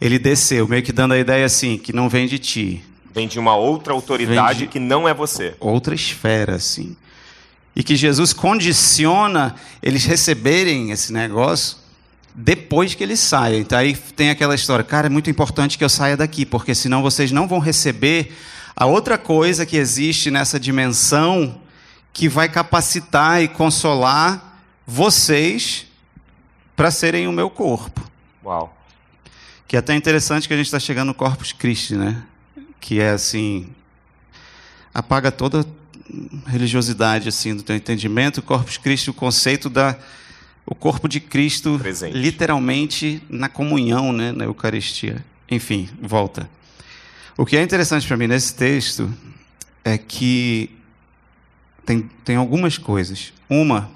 [0.00, 2.84] ele desceu, meio que dando a ideia assim, que não vem de ti.
[3.12, 5.54] Vem de uma outra autoridade que não é você.
[5.58, 6.96] Outra esfera, assim.
[7.74, 11.79] E que Jesus condiciona eles receberem esse negócio
[12.34, 13.60] depois que eles saiam.
[13.60, 17.02] Então aí tem aquela história, cara, é muito importante que eu saia daqui, porque senão
[17.02, 18.32] vocês não vão receber
[18.76, 21.60] a outra coisa que existe nessa dimensão
[22.12, 25.86] que vai capacitar e consolar vocês
[26.74, 28.00] para serem o meu corpo.
[28.44, 28.76] Uau.
[29.68, 32.22] Que é até interessante que a gente está chegando no Corpus Christi, né?
[32.80, 33.68] Que é assim.
[34.92, 35.64] Apaga toda
[36.46, 38.38] religiosidade assim do teu entendimento.
[38.38, 39.96] O Corpus Christi, o conceito da.
[40.66, 42.16] O corpo de Cristo, Presente.
[42.16, 44.32] literalmente na comunhão, né?
[44.32, 45.24] Na Eucaristia.
[45.50, 46.48] Enfim, volta.
[47.36, 49.12] O que é interessante para mim nesse texto
[49.84, 50.70] é que
[51.84, 53.32] tem, tem algumas coisas.
[53.48, 53.90] Uma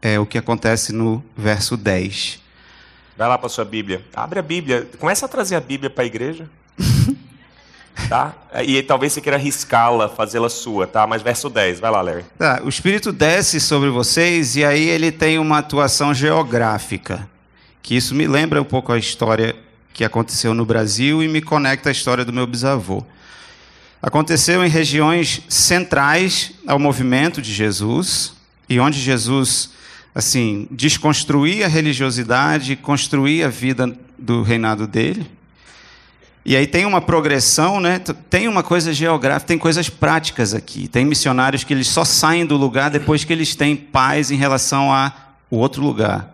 [0.00, 2.40] é o que acontece no verso 10.
[3.16, 4.04] Vai lá para sua Bíblia.
[4.14, 4.88] Abre a Bíblia.
[4.98, 6.48] Começa a trazer a Bíblia para a igreja.
[8.08, 8.34] Tá?
[8.64, 11.06] E talvez você queira riscá-la, fazê-la sua, tá?
[11.06, 11.80] Mas verso 10.
[11.80, 12.24] Vai lá, Larry.
[12.38, 17.28] Tá, o Espírito desce sobre vocês e aí ele tem uma atuação geográfica.
[17.82, 19.54] Que isso me lembra um pouco a história
[19.92, 23.04] que aconteceu no Brasil e me conecta à história do meu bisavô.
[24.02, 28.34] Aconteceu em regiões centrais ao movimento de Jesus
[28.68, 29.70] e onde Jesus
[30.14, 35.26] assim desconstruía a religiosidade, construía a vida do reinado dele.
[36.44, 37.98] E aí tem uma progressão, né?
[38.30, 40.88] Tem uma coisa geográfica, tem coisas práticas aqui.
[40.88, 44.92] Tem missionários que eles só saem do lugar depois que eles têm paz em relação
[44.92, 45.12] a
[45.50, 46.32] o outro lugar.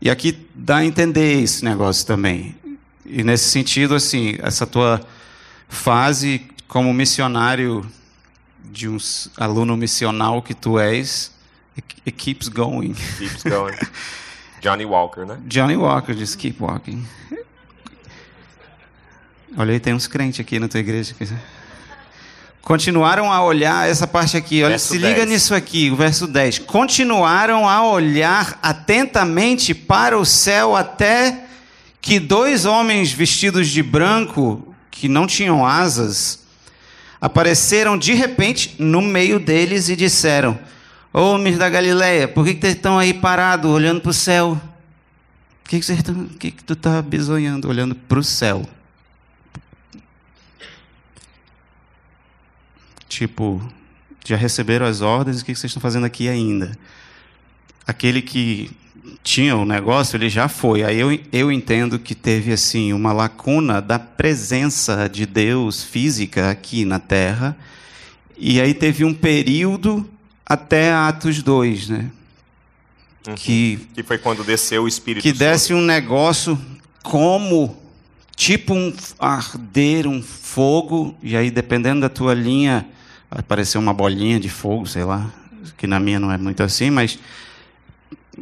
[0.00, 2.54] E aqui dá a entender esse negócio também.
[3.04, 5.00] E nesse sentido, assim, essa tua
[5.68, 7.86] fase como missionário
[8.64, 8.96] de um
[9.36, 11.30] aluno missional que tu és,
[11.76, 12.94] it, it keeps going.
[13.18, 13.76] Keeps going.
[14.60, 15.38] Johnny Walker, né?
[15.46, 17.04] Johnny Walker diz keep walking.
[19.56, 21.14] Olha aí, tem uns crentes aqui na tua igreja.
[22.60, 24.62] Continuaram a olhar essa parte aqui.
[24.62, 25.28] Olha, Verso se liga 10.
[25.28, 26.60] nisso aqui, o verso 10.
[26.60, 31.44] Continuaram a olhar atentamente para o céu até
[32.00, 36.40] que dois homens vestidos de branco, que não tinham asas,
[37.20, 40.58] apareceram de repente no meio deles e disseram:
[41.12, 44.60] Homens da Galileia, por que, que vocês estão aí parados, olhando para o céu?
[45.62, 48.68] Por que, que, vocês estão, por que, que tu está bisonhando, olhando para o céu?
[53.14, 53.62] Tipo,
[54.24, 56.76] já receberam as ordens, o que, vocês estão fazendo aqui ainda?
[57.86, 58.72] Aquele que
[59.22, 60.82] tinha o negócio, ele já foi.
[60.82, 66.84] Aí eu, eu entendo que teve assim uma lacuna da presença de Deus física aqui
[66.84, 67.56] na Terra.
[68.36, 70.08] E aí teve um período
[70.44, 72.10] até Atos 2, né?
[73.36, 75.46] Que Que foi quando desceu o Espírito que sobre.
[75.46, 76.60] desse um negócio
[77.00, 77.76] como
[78.34, 82.86] tipo um arder, um fogo, e aí dependendo da tua linha,
[83.34, 85.30] apareceu uma bolinha de fogo, sei lá,
[85.76, 87.18] que na minha não é muito assim, mas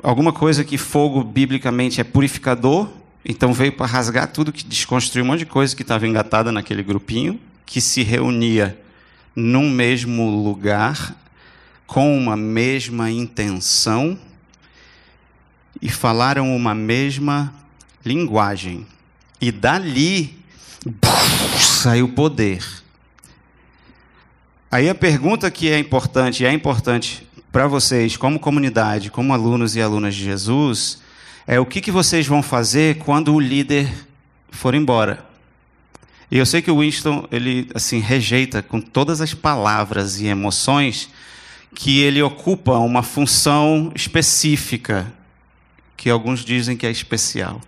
[0.03, 2.89] alguma coisa que fogo biblicamente é purificador,
[3.25, 6.83] então veio para rasgar tudo que desconstruiu um monte de coisa que estava engatada naquele
[6.83, 8.79] grupinho, que se reunia
[9.35, 11.17] num mesmo lugar,
[11.87, 14.19] com uma mesma intenção,
[15.81, 17.53] e falaram uma mesma
[18.05, 18.87] linguagem.
[19.41, 20.39] E dali
[21.59, 22.82] saiu poder.
[24.73, 29.77] Aí a pergunta que é importante, e é importante para vocês, como comunidade, como alunos
[29.77, 31.03] e alunas de Jesus,
[31.47, 33.87] é o que, que vocês vão fazer quando o líder
[34.51, 35.27] for embora.
[36.31, 41.11] E eu sei que o Winston, ele assim rejeita com todas as palavras e emoções
[41.75, 45.13] que ele ocupa uma função específica,
[45.99, 47.61] que alguns dizem que é especial.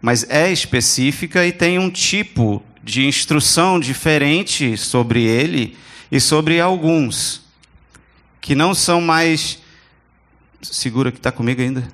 [0.00, 5.76] Mas é específica e tem um tipo de instrução diferente sobre ele
[6.10, 7.42] e sobre alguns
[8.40, 9.58] que não são mais
[10.62, 11.86] segura que está comigo ainda.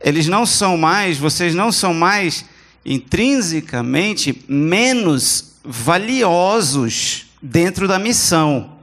[0.00, 2.44] Eles não são mais, vocês não são mais
[2.84, 8.78] intrinsecamente menos valiosos dentro da missão.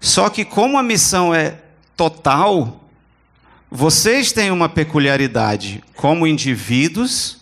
[0.00, 1.58] Só que, como a missão é
[1.96, 2.88] total,
[3.70, 7.38] vocês têm uma peculiaridade como indivíduos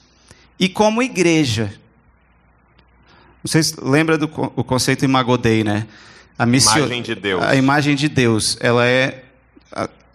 [0.59, 1.75] e como igreja.
[3.43, 5.87] Vocês lembram do o conceito Imagodei, né?
[6.39, 7.43] A missio- Imagem de Deus.
[7.43, 9.25] A imagem de Deus, ela é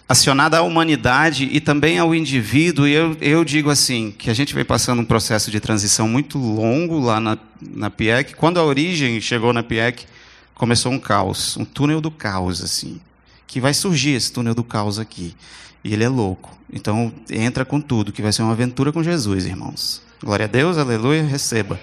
[0.08, 2.88] acionada à humanidade e também ao indivíduo.
[2.88, 6.38] E eu, eu digo assim, que a gente vem passando um processo de transição muito
[6.38, 8.36] longo lá na, na PIEC.
[8.36, 10.06] Quando a origem chegou na PIEC,
[10.54, 13.00] começou um caos, um túnel do caos, assim.
[13.48, 15.36] Que vai surgir esse túnel do caos aqui.
[15.84, 16.56] E ele é louco.
[16.72, 20.02] Então, entra com tudo, que vai ser uma aventura com Jesus, irmãos.
[20.24, 21.80] Glória a Deus, aleluia, receba.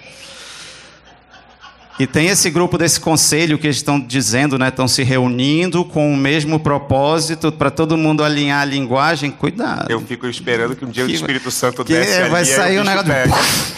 [1.99, 4.69] E tem esse grupo desse conselho que eles estão dizendo, né?
[4.69, 9.29] Estão se reunindo com o mesmo propósito para todo mundo alinhar a linguagem.
[9.29, 9.91] Cuidado.
[9.91, 12.45] Eu fico esperando que um dia o Que- Espírito Santo que desce ali vai aí
[12.47, 13.11] sair o um negócio.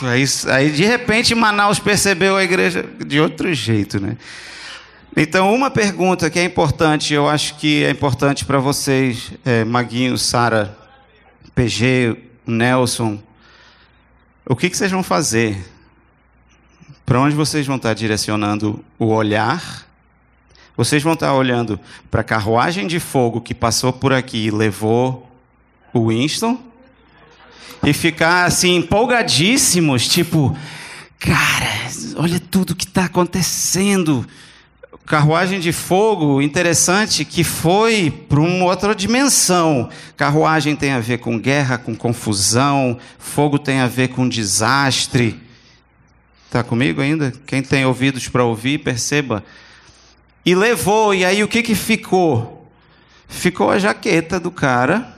[0.07, 4.15] Aí, aí, de repente, Manaus percebeu a igreja de outro jeito, né?
[5.17, 10.17] Então, uma pergunta que é importante, eu acho que é importante para vocês, é, Maguinho,
[10.17, 10.77] Sara,
[11.53, 13.19] PG, Nelson.
[14.45, 15.57] O que, que vocês vão fazer?
[17.05, 19.85] Para onde vocês vão estar direcionando o olhar?
[20.75, 21.79] Vocês vão estar olhando
[22.09, 25.29] para a carruagem de fogo que passou por aqui e levou
[25.93, 26.59] o Winston?
[27.85, 30.57] E ficar assim, empolgadíssimos, tipo,
[31.19, 31.69] cara,
[32.15, 34.25] olha tudo que está acontecendo.
[35.05, 39.87] Carruagem de fogo, interessante que foi para uma outra dimensão.
[40.17, 45.44] Carruagem tem a ver com guerra, com confusão, fogo tem a ver com desastre.
[46.55, 47.33] Está comigo ainda?
[47.45, 49.43] Quem tem ouvidos para ouvir, perceba.
[50.45, 52.71] E levou, e aí o que, que ficou?
[53.27, 55.13] Ficou a jaqueta do cara,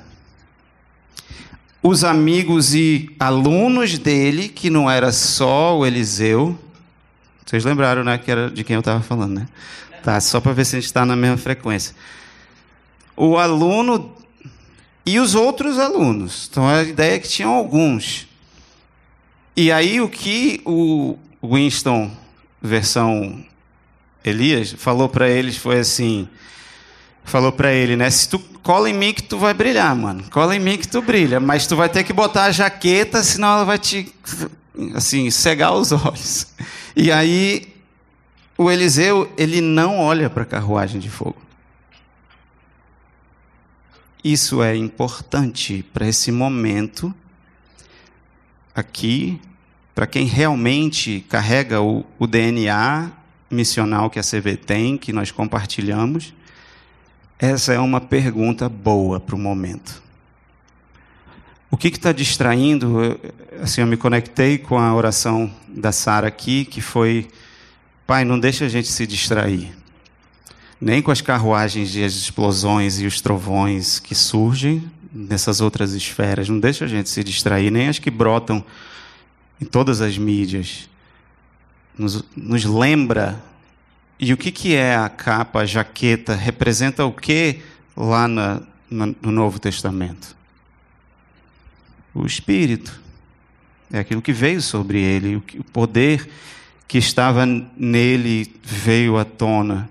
[1.84, 6.58] os amigos e alunos dele, que não era só o Eliseu.
[7.46, 9.48] Vocês lembraram, né, que era de quem eu estava falando, né?
[10.04, 11.96] Tá, só para ver se a gente está na mesma frequência.
[13.16, 14.12] O aluno
[15.06, 16.48] e os outros alunos.
[16.50, 18.28] Então a ideia é que tinham alguns.
[19.56, 22.12] E aí o que o Winston,
[22.62, 23.46] versão
[24.24, 26.28] Elias, falou para eles foi assim:
[27.24, 28.10] falou para ele, né?
[28.10, 30.24] Se tu cola em mim que tu vai brilhar, mano.
[30.30, 33.50] Cola em mim que tu brilha, mas tu vai ter que botar a jaqueta, senão
[33.50, 34.14] ela vai te
[34.94, 36.48] assim, cegar os olhos.
[36.96, 37.74] E aí
[38.58, 41.38] o Eliseu, ele não olha para a carruagem de fogo.
[44.24, 47.14] Isso é importante para esse momento
[48.74, 49.40] aqui,
[49.98, 53.12] para quem realmente carrega o, o DNA
[53.50, 56.36] missional que a CV tem, que nós compartilhamos.
[57.40, 60.04] Essa é uma pergunta boa para o momento.
[61.72, 63.20] O que está distraindo?
[63.60, 67.28] Assim, eu me conectei com a oração da Sara aqui, que foi:
[68.06, 69.76] Pai, não deixa a gente se distrair,
[70.80, 76.48] nem com as carruagens e as explosões e os trovões que surgem nessas outras esferas,
[76.48, 78.64] não deixa a gente se distrair, nem as que brotam
[79.62, 80.90] em todas as mídias.
[81.98, 83.42] Nos, nos lembra
[84.20, 86.34] e o que, que é a capa, a jaqueta?
[86.34, 87.62] Representa o que
[87.96, 90.36] lá na, na, no Novo Testamento?
[92.14, 93.00] O Espírito.
[93.92, 96.28] É aquilo que veio sobre ele, o, que, o poder
[96.88, 99.90] que estava nele veio à tona.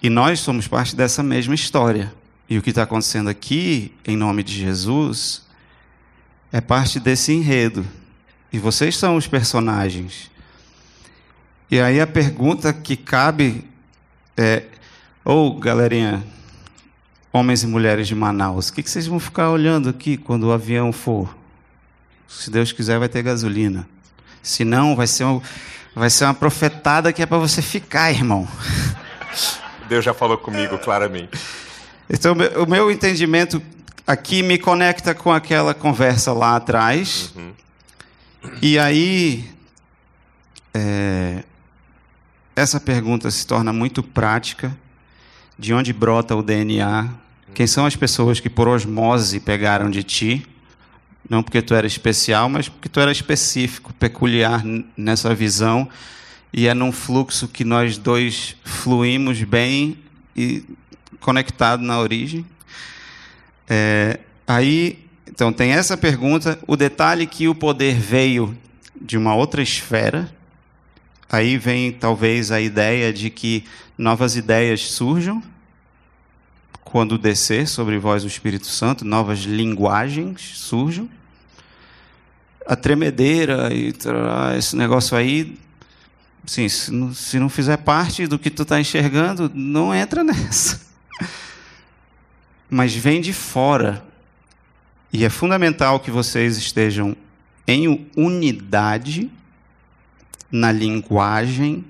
[0.00, 2.14] E nós somos parte dessa mesma história.
[2.48, 5.44] E o que está acontecendo aqui, em nome de Jesus,
[6.56, 7.86] é parte desse enredo.
[8.50, 10.30] E vocês são os personagens.
[11.70, 13.62] E aí a pergunta que cabe
[14.34, 14.62] é:
[15.22, 16.24] ou oh, galerinha,
[17.30, 20.52] homens e mulheres de Manaus, o que, que vocês vão ficar olhando aqui quando o
[20.52, 21.36] avião for?
[22.26, 23.86] Se Deus quiser, vai ter gasolina.
[24.42, 25.42] Se não, vai ser, um,
[25.94, 28.48] vai ser uma profetada que é para você ficar, irmão.
[29.90, 31.38] Deus já falou comigo claramente.
[32.08, 33.60] Então, o meu entendimento
[34.06, 37.32] aqui me conecta com aquela conversa lá atrás.
[37.34, 37.52] Uhum.
[38.62, 39.50] E aí,
[40.72, 41.42] é,
[42.54, 44.76] essa pergunta se torna muito prática
[45.58, 47.08] de onde brota o DNA,
[47.54, 50.46] quem são as pessoas que por osmose pegaram de ti,
[51.28, 54.62] não porque tu era especial, mas porque tu era específico, peculiar
[54.96, 55.88] nessa visão,
[56.52, 59.98] e é num fluxo que nós dois fluímos bem
[60.36, 60.62] e
[61.20, 62.44] conectado na origem.
[63.68, 68.56] É, aí, então tem essa pergunta, o detalhe que o poder veio
[69.00, 70.30] de uma outra esfera,
[71.28, 73.64] Aí vem talvez a ideia de que
[73.98, 75.42] novas ideias surjam
[76.84, 81.08] quando descer sobre vós o Espírito Santo, novas linguagens surjam.
[82.64, 83.92] A tremedeira e
[84.56, 85.58] esse negócio aí,
[86.44, 90.85] sim, se não, se não fizer parte do que tu está enxergando, não entra nessa.
[92.68, 94.04] Mas vem de fora.
[95.12, 97.16] E é fundamental que vocês estejam
[97.66, 99.30] em unidade
[100.50, 101.84] na linguagem.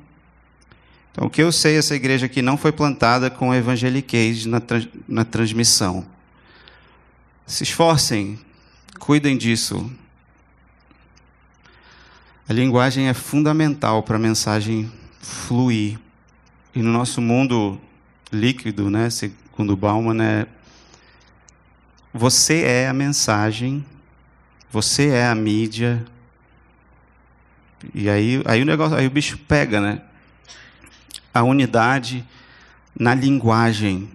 [1.12, 4.88] Então, o que eu sei, essa igreja aqui não foi plantada com evangeliquez na, trans-
[5.08, 6.06] na transmissão.
[7.46, 8.38] Se esforcem,
[8.98, 9.90] cuidem disso.
[12.48, 15.98] A linguagem é fundamental para a mensagem fluir.
[16.74, 17.80] E no nosso mundo
[18.30, 20.46] líquido, né, segundo Bauman, é
[22.16, 23.84] você é a mensagem,
[24.70, 26.04] você é a mídia,
[27.94, 30.00] e aí, aí o negócio, aí o bicho pega, né?
[31.32, 32.24] A unidade
[32.98, 34.08] na linguagem.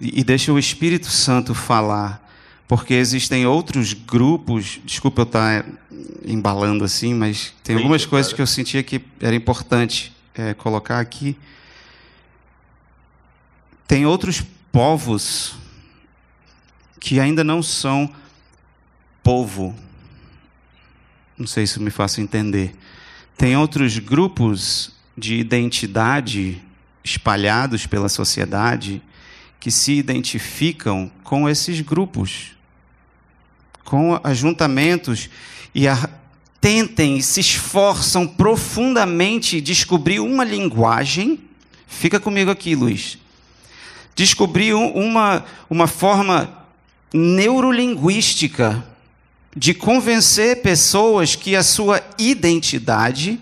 [0.00, 2.26] E deixa o Espírito Santo falar,
[2.66, 4.80] porque existem outros grupos.
[4.84, 5.64] Desculpa eu estar
[6.24, 11.36] embalando assim, mas tem algumas coisas que eu sentia que era importante eh, colocar aqui.
[13.86, 15.54] Tem outros povos
[17.04, 18.10] que ainda não são
[19.22, 19.76] povo.
[21.36, 22.74] Não sei se me faço entender.
[23.36, 26.62] Tem outros grupos de identidade
[27.04, 29.02] espalhados pela sociedade
[29.60, 32.52] que se identificam com esses grupos,
[33.84, 35.28] com ajuntamentos
[35.74, 36.08] e a-
[36.58, 41.38] tentem, se esforçam profundamente descobrir uma linguagem.
[41.86, 43.18] Fica comigo aqui, Luiz.
[44.14, 46.63] Descobrir um- uma, uma forma
[47.18, 48.84] neurolinguística
[49.56, 53.38] de convencer pessoas que a sua identidade,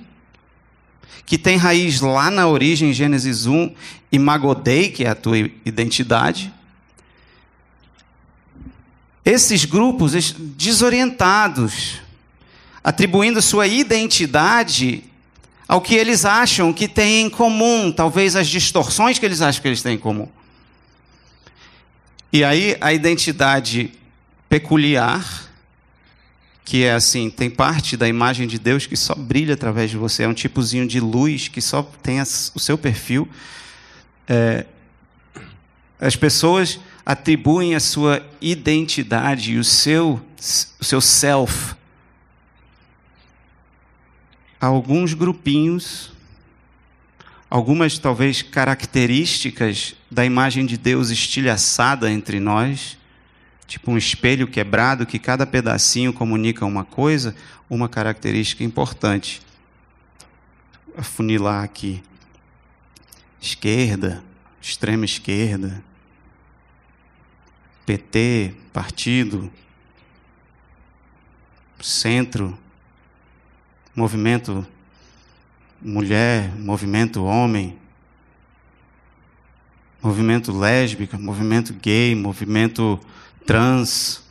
[1.25, 3.75] que tem raiz lá na origem, Gênesis 1,
[4.13, 6.53] e Magodei, que é a tua identidade,
[9.25, 12.01] esses grupos es- desorientados,
[12.85, 15.05] atribuindo sua identidade
[15.67, 19.69] ao que eles acham que têm em comum, talvez as distorções que eles acham que
[19.69, 20.29] eles têm em comum.
[22.33, 23.93] E aí a identidade
[24.49, 25.51] peculiar,
[26.65, 30.23] que é assim, tem parte da imagem de Deus que só brilha através de você,
[30.23, 33.29] é um tipozinho de luz que só tem o seu perfil.
[34.27, 34.65] É,
[36.01, 40.19] as pessoas atribuem a sua identidade e o seu,
[40.81, 41.75] o seu self
[44.59, 46.12] a alguns grupinhos,
[47.53, 52.97] algumas talvez características da imagem de Deus estilhaçada entre nós,
[53.67, 57.37] tipo um espelho quebrado que cada pedacinho comunica uma coisa,
[57.69, 59.43] uma característica importante.
[60.97, 62.03] Afunilar aqui.
[63.39, 64.25] Esquerda,
[64.59, 65.85] extrema esquerda,
[67.85, 69.53] PT, partido,
[71.83, 72.59] centro,
[73.95, 74.67] movimento
[75.83, 77.77] mulher, movimento homem,
[80.01, 83.01] movimento lésbica, movimento gay, movimento
[83.47, 84.23] trans.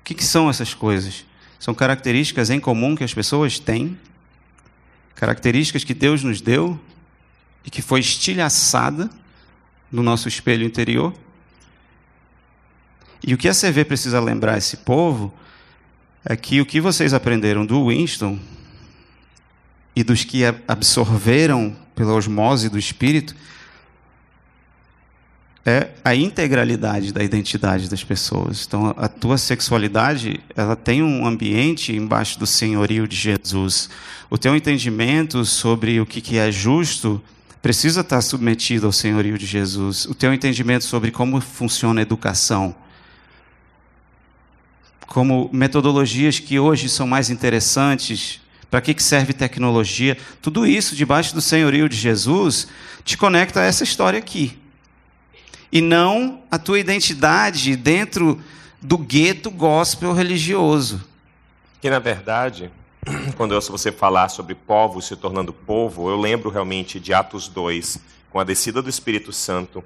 [0.00, 1.24] O que, que são essas coisas?
[1.58, 3.98] São características em comum que as pessoas têm,
[5.14, 6.78] características que Deus nos deu
[7.64, 9.10] e que foi estilhaçada
[9.90, 11.14] no nosso espelho interior.
[13.24, 15.32] E o que a CV precisa lembrar esse povo
[16.24, 18.38] é que o que vocês aprenderam do Winston
[19.94, 23.34] e dos que absorveram pela osmose do espírito
[25.64, 28.64] é a integralidade da identidade das pessoas.
[28.66, 33.88] Então, a tua sexualidade, ela tem um ambiente embaixo do senhorio de Jesus.
[34.28, 37.22] O teu entendimento sobre o que é justo
[37.60, 40.04] precisa estar submetido ao senhorio de Jesus.
[40.06, 42.74] O teu entendimento sobre como funciona a educação,
[45.06, 48.41] como metodologias que hoje são mais interessantes,
[48.72, 52.68] para que, serve tecnologia, tudo isso debaixo do senhorio de Jesus
[53.04, 54.58] te conecta a essa história aqui.
[55.70, 58.40] E não a tua identidade dentro
[58.80, 61.04] do gueto gospel religioso.
[61.82, 62.70] Que na verdade
[63.36, 67.48] quando eu ouço você falar sobre povos se tornando povo, eu lembro realmente de Atos
[67.48, 67.98] 2,
[68.30, 69.84] com a descida do Espírito Santo,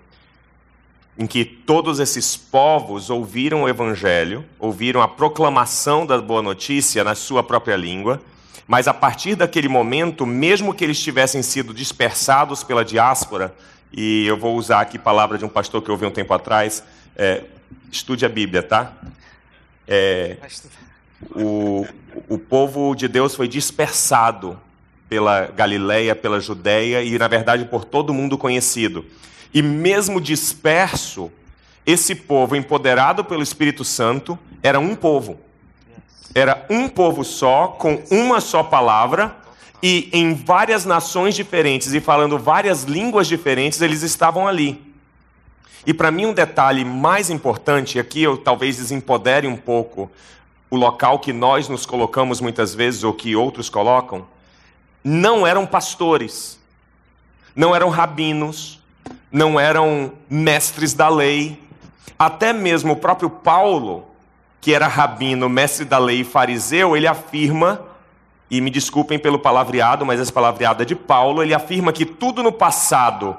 [1.19, 7.17] em que todos esses povos ouviram o Evangelho, ouviram a proclamação da boa notícia na
[7.17, 8.23] sua própria língua,
[8.67, 13.55] mas a partir daquele momento, mesmo que eles tivessem sido dispersados pela diáspora,
[13.93, 16.35] e eu vou usar aqui a palavra de um pastor que eu ouvi um tempo
[16.35, 16.83] atrás,
[17.15, 17.45] é,
[17.91, 18.93] estude a Bíblia, tá?
[19.87, 20.37] É,
[21.35, 21.87] o,
[22.29, 24.59] o povo de Deus foi dispersado
[25.09, 29.05] pela Galileia, pela Judéia e, na verdade, por todo mundo conhecido.
[29.55, 31.31] E mesmo disperso,
[31.87, 35.41] esse povo, empoderado pelo Espírito Santo, era um povo.
[36.37, 39.35] Era um povo só, com uma só palavra,
[39.83, 44.95] e em várias nações diferentes e falando várias línguas diferentes, eles estavam ali.
[45.87, 50.11] E para mim, um detalhe mais importante, aqui eu talvez desempodere um pouco
[50.69, 54.27] o local que nós nos colocamos muitas vezes, ou que outros colocam,
[55.03, 56.61] não eram pastores,
[57.55, 58.79] não eram rabinos,
[59.33, 61.59] não eram mestres da lei.
[62.19, 64.05] Até mesmo o próprio Paulo,
[64.67, 67.83] que era rabino, mestre da lei e fariseu, ele afirma,
[68.51, 72.43] e me desculpem pelo palavreado, mas esse palavreado é de Paulo, ele afirma que tudo
[72.43, 73.37] no passado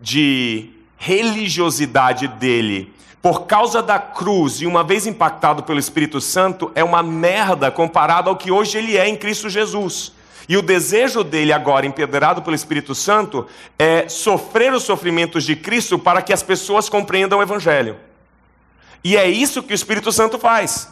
[0.00, 6.84] de religiosidade dele, por causa da cruz e uma vez impactado pelo Espírito Santo, é
[6.84, 10.12] uma merda comparado ao que hoje ele é em Cristo Jesus.
[10.48, 15.98] E o desejo dele agora, empedrado pelo Espírito Santo, é sofrer os sofrimentos de Cristo
[15.98, 17.96] para que as pessoas compreendam o Evangelho.
[19.02, 20.88] E é isso que o Espírito Santo faz.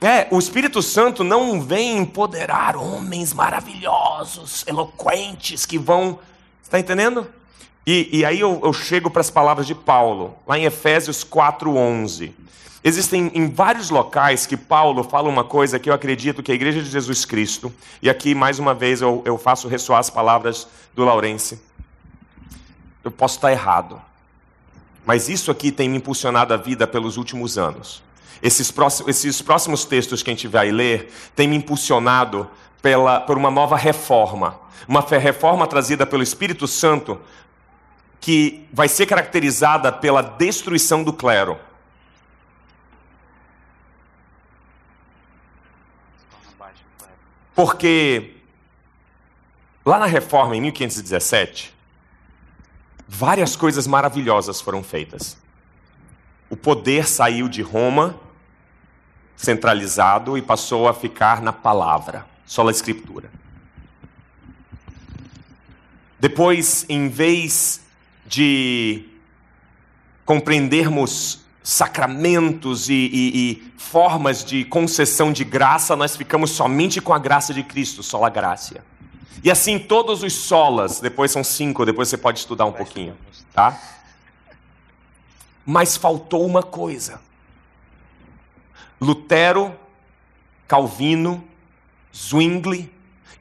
[0.00, 6.20] É, o Espírito Santo não vem empoderar homens maravilhosos, eloquentes, que vão.
[6.62, 7.26] Está entendendo?
[7.84, 12.32] E, e aí eu, eu chego para as palavras de Paulo, lá em Efésios 4,11.
[12.84, 16.80] Existem em vários locais que Paulo fala uma coisa que eu acredito que a Igreja
[16.80, 21.04] de Jesus Cristo, e aqui mais uma vez eu, eu faço ressoar as palavras do
[21.04, 21.60] Laurence.
[23.02, 24.00] Eu posso estar errado,
[25.08, 28.02] mas isso aqui tem me impulsionado a vida pelos últimos anos.
[28.42, 32.46] Esses próximos, esses próximos textos que a gente vai ler têm me impulsionado
[32.82, 34.60] pela, por uma nova reforma.
[34.86, 37.18] Uma reforma trazida pelo Espírito Santo
[38.20, 41.58] que vai ser caracterizada pela destruição do clero.
[47.54, 48.34] Porque
[49.86, 51.77] lá na reforma em 1517,
[53.08, 55.38] várias coisas maravilhosas foram feitas.
[56.50, 58.20] O poder saiu de Roma,
[59.34, 63.30] centralizado, e passou a ficar na palavra, só na escritura.
[66.20, 67.80] Depois, em vez
[68.26, 69.04] de
[70.26, 77.18] compreendermos sacramentos e, e, e, formas de concessão de graça, nós ficamos somente com a
[77.18, 78.82] graça de Cristo, só a graça.
[79.42, 83.16] E assim todos os solas, depois são cinco, depois você pode estudar um pouquinho,
[83.52, 83.78] tá?
[85.64, 87.20] Mas faltou uma coisa.
[89.00, 89.74] Lutero,
[90.66, 91.44] Calvino,
[92.14, 92.92] Zwingli,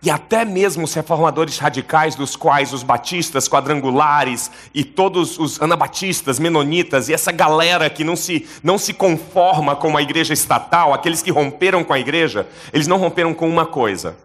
[0.03, 6.37] e até mesmo os reformadores radicais, dos quais os batistas quadrangulares e todos os anabatistas,
[6.37, 11.23] menonitas e essa galera que não se, não se conforma com a igreja estatal, aqueles
[11.23, 14.15] que romperam com a igreja, eles não romperam com uma coisa.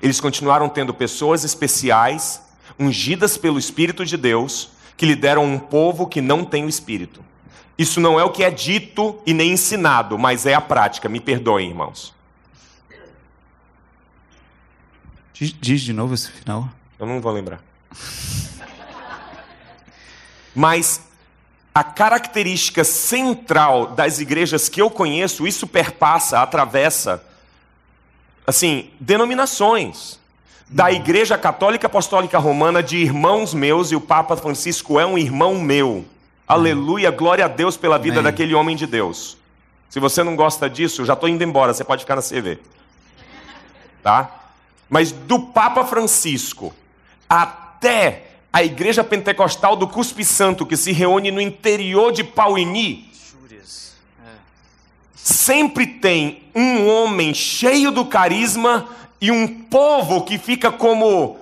[0.00, 2.42] Eles continuaram tendo pessoas especiais,
[2.78, 7.24] ungidas pelo Espírito de Deus, que lideram um povo que não tem o Espírito.
[7.76, 11.08] Isso não é o que é dito e nem ensinado, mas é a prática.
[11.08, 12.12] Me perdoem, irmãos.
[15.32, 16.68] Diz, diz de novo esse final.
[16.98, 17.62] Eu não vou lembrar.
[20.52, 21.00] Mas
[21.72, 27.24] a característica central das igrejas que eu conheço, isso perpassa, atravessa,
[28.48, 30.18] assim, denominações.
[30.70, 35.60] Da Igreja Católica Apostólica Romana, de irmãos meus, e o Papa Francisco é um irmão
[35.60, 36.04] meu.
[36.46, 38.24] Aleluia, glória a Deus pela vida Amém.
[38.24, 39.36] daquele homem de Deus.
[39.90, 42.58] Se você não gosta disso, já estou indo embora, você pode ficar na CV.
[44.02, 44.30] Tá?
[44.88, 46.74] Mas do Papa Francisco
[47.28, 53.07] até a Igreja Pentecostal do Cuspe Santo, que se reúne no interior de Pauini,
[55.28, 58.88] sempre tem um homem cheio do carisma
[59.20, 61.36] e um povo que fica como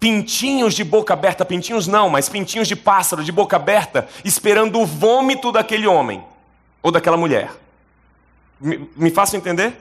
[0.00, 4.86] pintinhos de boca aberta, pintinhos não, mas pintinhos de pássaro de boca aberta, esperando o
[4.86, 6.24] vômito daquele homem
[6.82, 7.52] ou daquela mulher.
[8.60, 9.78] Me, me faço entender?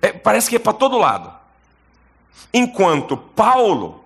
[0.00, 1.32] É, parece que é para todo lado.
[2.52, 4.04] Enquanto Paulo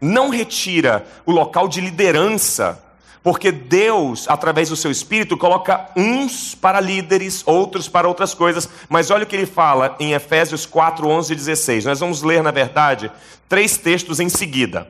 [0.00, 2.82] não retira o local de liderança,
[3.22, 8.68] Porque Deus, através do seu espírito, coloca uns para líderes, outros para outras coisas.
[8.88, 11.84] Mas olha o que ele fala em Efésios 4, 11 e 16.
[11.84, 13.12] Nós vamos ler, na verdade,
[13.48, 14.88] três textos em seguida.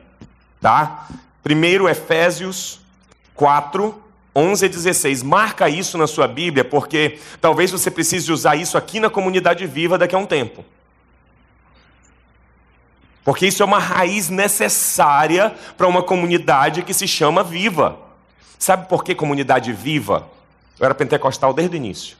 [0.59, 1.07] Tá?
[1.43, 2.79] Primeiro, Efésios
[3.35, 3.93] 4,
[4.35, 5.21] 11 e 16.
[5.21, 9.95] Marca isso na sua Bíblia, porque talvez você precise usar isso aqui na comunidade viva
[9.95, 10.65] daqui a um tempo.
[13.23, 18.02] Porque isso é uma raiz necessária para uma comunidade que se chama viva.
[18.63, 20.25] Sabe por que comunidade viva?
[20.79, 22.15] Eu era pentecostal desde o início.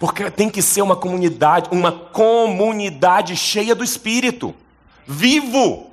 [0.00, 4.52] Porque tem que ser uma comunidade, uma comunidade cheia do Espírito,
[5.06, 5.92] vivo.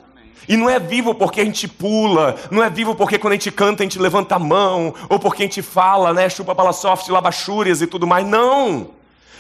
[0.50, 3.52] E não é vivo porque a gente pula, não é vivo porque quando a gente
[3.52, 7.84] canta a gente levanta a mão, ou porque a gente fala, né, chupa soft, labachúrias
[7.84, 8.26] e tudo mais.
[8.26, 8.90] Não!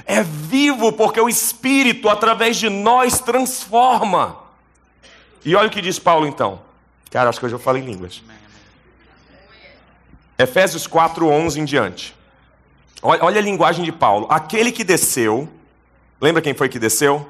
[0.05, 4.37] É vivo porque o Espírito, através de nós, transforma.
[5.43, 6.59] E olha o que diz Paulo então.
[7.09, 8.21] Cara, acho que hoje eu falo em línguas.
[10.43, 12.15] Efésios 4, 11 em diante.
[13.01, 14.27] Olha, olha a linguagem de Paulo.
[14.29, 15.49] Aquele que desceu,
[16.21, 17.27] lembra quem foi que desceu?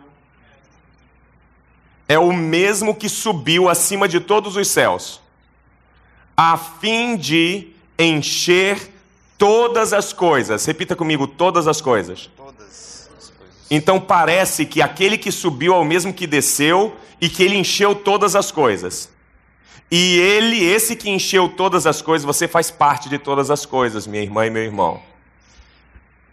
[2.08, 5.22] É o mesmo que subiu acima de todos os céus,
[6.36, 8.92] a fim de encher
[9.38, 10.66] todas as coisas.
[10.66, 12.30] Repita comigo: todas as coisas.
[13.72, 17.96] Então parece que aquele que subiu é o mesmo que desceu e que ele encheu
[17.96, 19.10] todas as coisas.
[19.96, 24.08] E ele, esse que encheu todas as coisas, você faz parte de todas as coisas,
[24.08, 25.00] minha irmã e meu irmão.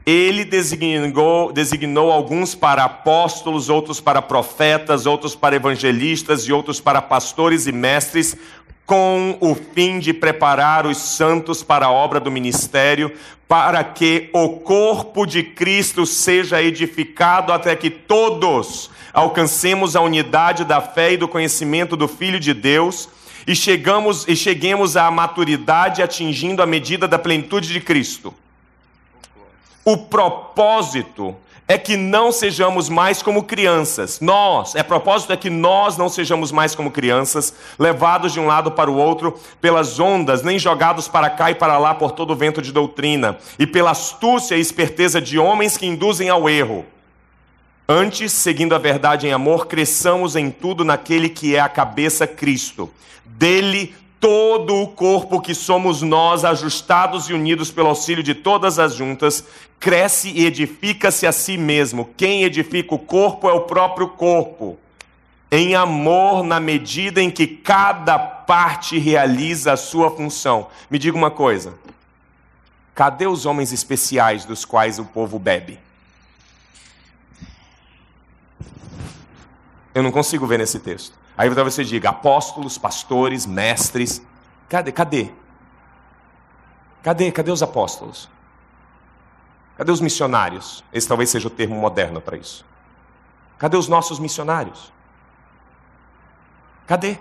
[0.07, 7.03] Ele designou, designou alguns para apóstolos, outros para profetas, outros para evangelistas e outros para
[7.03, 8.35] pastores e mestres,
[8.87, 13.13] com o fim de preparar os santos para a obra do ministério,
[13.47, 20.81] para que o corpo de Cristo seja edificado até que todos alcancemos a unidade da
[20.81, 26.62] fé e do conhecimento do Filho de Deus e chegamos e cheguemos à maturidade atingindo
[26.62, 28.34] a medida da plenitude de Cristo.
[29.84, 31.36] O propósito
[31.70, 34.18] é que não sejamos mais como crianças.
[34.20, 38.72] Nós, é propósito é que nós não sejamos mais como crianças, levados de um lado
[38.72, 42.36] para o outro pelas ondas, nem jogados para cá e para lá por todo o
[42.36, 46.84] vento de doutrina, e pela astúcia e esperteza de homens que induzem ao erro.
[47.93, 52.88] Antes, seguindo a verdade em amor, cresçamos em tudo naquele que é a cabeça Cristo.
[53.24, 58.95] Dele todo o corpo que somos nós, ajustados e unidos pelo auxílio de todas as
[58.95, 59.45] juntas,
[59.80, 62.09] cresce e edifica-se a si mesmo.
[62.16, 64.78] Quem edifica o corpo é o próprio corpo.
[65.51, 70.68] Em amor, na medida em que cada parte realiza a sua função.
[70.88, 71.74] Me diga uma coisa:
[72.95, 75.89] cadê os homens especiais dos quais o povo bebe?
[79.95, 81.18] Eu não consigo ver nesse texto.
[81.36, 84.22] Aí talvez você diga: apóstolos, pastores, mestres.
[84.68, 84.93] Cadê?
[84.93, 85.30] Cadê?
[87.03, 87.32] Cadê?
[87.32, 88.28] Cadê os apóstolos?
[89.76, 90.84] Cadê os missionários?
[90.93, 92.64] Esse talvez seja o termo moderno para isso.
[93.59, 94.93] Cadê os nossos missionários?
[96.86, 97.18] Cadê?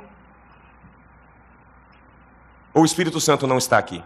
[2.74, 4.04] Ou o Espírito Santo não está aqui?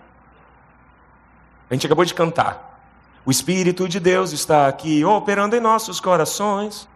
[1.69, 2.79] A gente acabou de cantar.
[3.25, 6.87] O Espírito de Deus está aqui operando em nossos corações.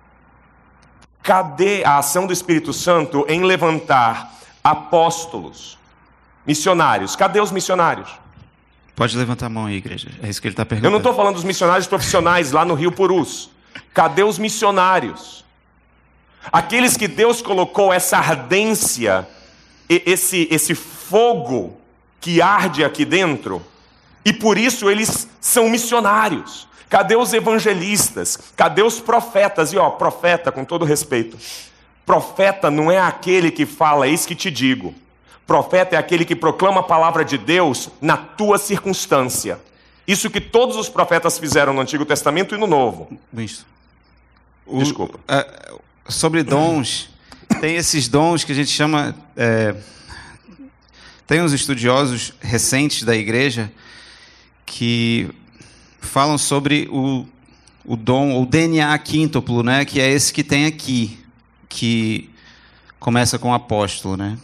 [1.28, 5.78] Cadê a ação do Espírito Santo em levantar apóstolos,
[6.46, 7.18] missionários?
[7.18, 8.10] Cadê os missionários?
[8.96, 10.10] Pode levantar a mão aí, igreja.
[10.24, 10.92] É isso que ele está Eu perguntando.
[10.92, 13.50] não estou falando dos missionários profissionais lá no Rio Purus.
[13.94, 15.44] Cadê os missionários?
[16.50, 19.28] Aqueles que Deus colocou essa ardência,
[19.90, 21.76] esse, esse fogo
[22.22, 23.62] que arde aqui dentro,
[24.24, 26.67] e por isso eles são missionários.
[26.90, 28.38] Cadê os evangelistas?
[28.56, 29.74] Cadê os profetas?
[29.74, 31.38] E ó, profeta, com todo respeito,
[32.06, 34.96] profeta não é aquele que fala, eis que te digo.
[35.46, 39.60] Profeta é aquele que proclama a palavra de Deus na tua circunstância.
[40.08, 43.10] Isso que todos os profetas fizeram no Antigo Testamento e no Novo.
[43.34, 43.66] Winston.
[44.66, 45.20] O- Desculpa.
[45.28, 45.74] é,
[46.08, 47.10] sobre dons,
[47.62, 49.14] tem esses dons que a gente chama.
[49.36, 49.76] é,
[51.26, 53.70] tem uns estudiosos recentes da igreja
[54.66, 55.30] que
[56.08, 57.26] falam sobre o,
[57.86, 59.86] o dom, o DNA quíntuplo, né?
[59.86, 61.20] Que é esse que tem aqui,
[61.70, 62.30] que
[63.00, 64.38] começa com o apóstolo, né?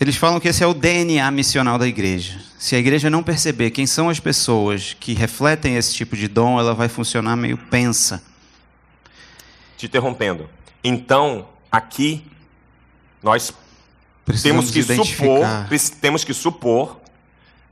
[0.00, 2.40] Eles falam que esse é o DNA missional da igreja.
[2.58, 6.58] Se a igreja não perceber quem são as pessoas que refletem esse tipo de dom,
[6.58, 8.22] ela vai funcionar meio pensa.
[9.76, 10.48] Te interrompendo.
[10.82, 12.24] Então, aqui,
[13.22, 13.52] nós
[14.24, 15.46] Precisamos temos que supor,
[16.00, 17.00] temos que supor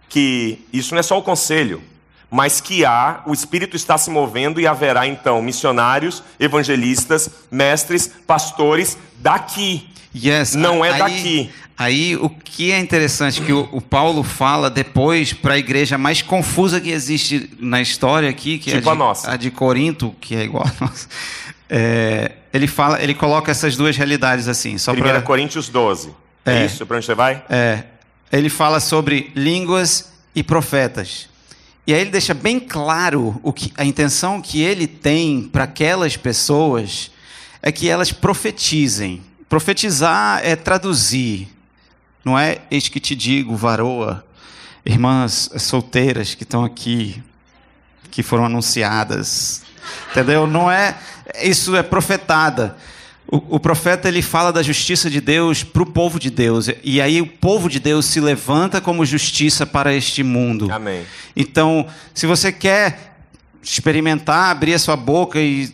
[0.08, 1.82] que isso não é só o conselho,
[2.30, 8.96] mas que há, o Espírito está se movendo e haverá então missionários, evangelistas, mestres, pastores
[9.18, 9.88] daqui.
[10.14, 11.50] Yes, Não é aí, daqui.
[11.80, 16.20] Aí o que é interessante que o, o Paulo fala depois para a igreja mais
[16.20, 19.38] confusa que existe na história aqui, que Tipo é a de, nossa.
[19.38, 21.08] de Corinto, que é igual a nossa.
[21.70, 26.12] É, ele fala, ele coloca essas duas realidades assim, só 1 para Coríntios 12.
[26.44, 26.66] É, É.
[26.66, 26.84] isso?
[26.84, 27.42] Para onde você vai?
[27.48, 27.84] É,
[28.30, 31.29] ele fala sobre línguas e profetas.
[31.90, 36.16] E aí ele deixa bem claro o que, a intenção que ele tem para aquelas
[36.16, 37.10] pessoas
[37.60, 39.20] é que elas profetizem.
[39.48, 41.48] Profetizar é traduzir.
[42.24, 44.24] Não é eis que te digo, varoa,
[44.86, 47.20] irmãs solteiras que estão aqui,
[48.08, 49.62] que foram anunciadas.
[50.12, 50.46] Entendeu?
[50.46, 50.96] Não é.
[51.42, 52.76] Isso é profetada.
[53.30, 56.68] O, o profeta ele fala da justiça de Deus para o povo de Deus.
[56.82, 60.68] E aí o povo de Deus se levanta como justiça para este mundo.
[60.72, 61.04] Amém.
[61.36, 63.14] Então, se você quer
[63.62, 65.72] experimentar, abrir a sua boca e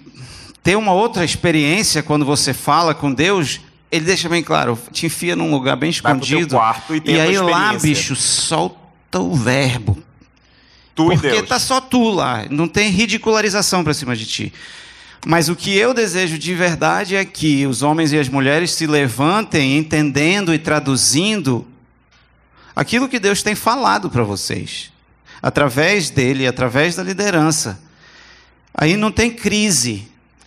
[0.63, 5.35] ter uma outra experiência quando você fala com Deus, ele deixa bem claro, te enfia
[5.35, 6.43] num lugar bem escondido.
[6.43, 9.97] e tua aí lá, bicho, solta o verbo.
[10.95, 14.53] Tu e Porque tá só tu lá, não tem ridicularização para cima de ti.
[15.29, 18.87] Mas o que eu desejo de verdade é que os homens e as mulheres se
[18.87, 21.67] levantem entendendo e traduzindo
[22.77, 24.93] aquilo que Deus tem falado para vocês,
[25.43, 27.81] através dele, através da liderança.
[28.73, 30.07] Aí não tem crise,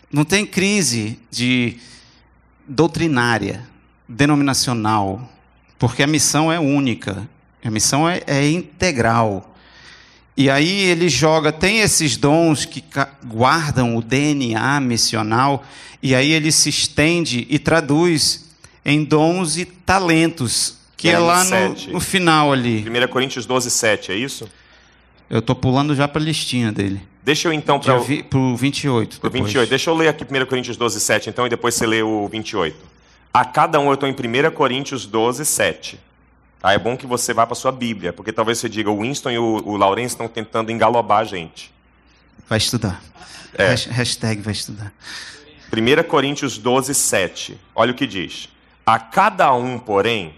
[0.10, 1.76] não tem crise de
[2.66, 3.68] doutrinária,
[4.08, 5.30] denominacional,
[5.78, 7.28] porque a missão é única,
[7.62, 9.58] a missão é, é integral.
[10.40, 12.82] E aí ele joga, tem esses dons que
[13.26, 15.66] guardam o DNA missional,
[16.02, 18.50] e aí ele se estende e traduz
[18.86, 22.86] em dons e talentos, que é Aí, lá no, no final ali.
[22.88, 24.48] 1 Coríntios 12, 7, é isso?
[25.30, 27.02] Eu estou pulando já para a listinha dele.
[27.22, 29.16] Deixa eu então Para para pro 28.
[29.16, 29.44] o depois.
[29.44, 29.70] 28.
[29.70, 32.78] Deixa eu ler aqui 1 Coríntios 12, 7, então, e depois você lê o 28.
[33.34, 36.00] A cada um, eu estou em 1 Coríntios 12, 7.
[36.60, 36.74] Tá?
[36.74, 39.38] É bom que você vá para sua Bíblia, porque talvez você diga, o Winston e
[39.40, 41.74] o, o Laurence estão tentando engalobar a gente.
[42.48, 43.02] Vai estudar.
[43.54, 43.68] É.
[43.70, 44.94] Hash- Hashtag vai estudar.
[45.72, 47.60] 1 Coríntios 12, 7.
[47.76, 48.50] Olha o que diz.
[48.86, 50.34] A cada um, porém,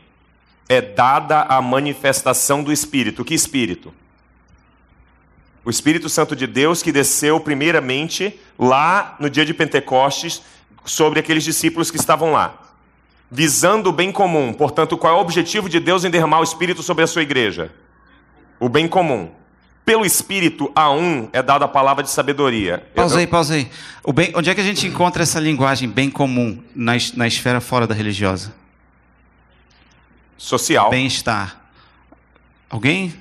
[0.68, 3.24] é dada a manifestação do Espírito.
[3.26, 3.94] Que Espírito?
[5.64, 10.42] O Espírito Santo de Deus que desceu primeiramente lá no dia de Pentecostes
[10.84, 12.71] sobre aqueles discípulos que estavam lá.
[13.32, 14.52] Visando o bem comum.
[14.52, 17.72] Portanto, qual é o objetivo de Deus em derramar o Espírito sobre a sua igreja?
[18.60, 19.32] O bem comum.
[19.86, 22.86] Pelo Espírito, a um é dada a palavra de sabedoria.
[23.28, 23.72] Pausa aí.
[24.04, 27.62] O bem, onde é que a gente encontra essa linguagem bem comum na, na esfera
[27.62, 28.54] fora da religiosa?
[30.38, 30.90] Social.
[30.90, 31.62] Bem-estar.
[32.70, 33.14] Alguém?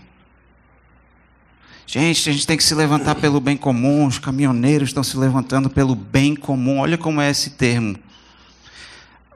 [1.87, 4.07] Gente, a gente tem que se levantar pelo bem comum.
[4.07, 6.79] Os caminhoneiros estão se levantando pelo bem comum.
[6.81, 7.97] Olha como é esse termo.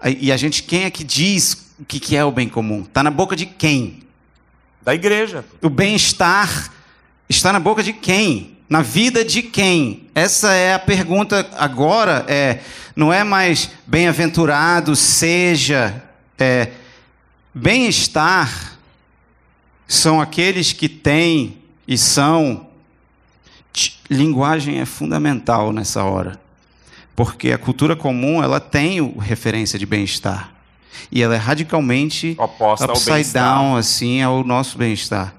[0.02, 2.82] E a gente, quem é que diz o que é o bem comum?
[2.82, 4.02] Está na boca de quem?
[4.82, 5.44] Da igreja.
[5.62, 6.70] O bem-estar
[7.28, 8.58] está na boca de quem?
[8.68, 10.08] Na vida de quem?
[10.14, 12.24] Essa é a pergunta agora.
[12.28, 12.60] É,
[12.94, 16.02] não é mais bem-aventurado seja.
[16.38, 16.70] É,
[17.54, 18.78] bem-estar
[19.86, 22.68] são aqueles que têm e são.
[24.08, 26.38] Linguagem é fundamental nessa hora,
[27.14, 30.54] porque a cultura comum ela tem o referência de bem-estar
[31.10, 35.34] e ela é radicalmente Oposta ao upside down assim ao nosso bem-estar.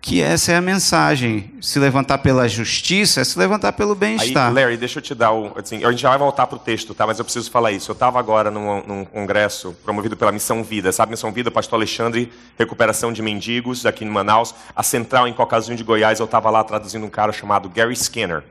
[0.00, 1.52] Que essa é a mensagem.
[1.60, 4.52] Se levantar pela justiça é se levantar pelo Aí, bem-estar.
[4.52, 5.52] Larry, deixa eu te dar o.
[5.58, 7.04] Assim, a gente já vai voltar pro texto, tá?
[7.04, 7.90] Mas eu preciso falar isso.
[7.90, 10.92] Eu estava agora num, num congresso promovido pela Missão Vida.
[10.92, 14.54] Sabe, Missão Vida, Pastor Alexandre, recuperação de mendigos aqui em Manaus.
[14.76, 18.44] A central em Cocazinho de Goiás, eu estava lá traduzindo um cara chamado Gary Skinner.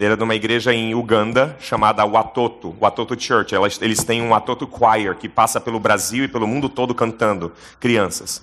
[0.00, 3.54] Ele era de uma igreja em Uganda chamada Watoto, Watoto Church.
[3.82, 8.42] Eles têm um Watoto Choir que passa pelo Brasil e pelo mundo todo cantando crianças.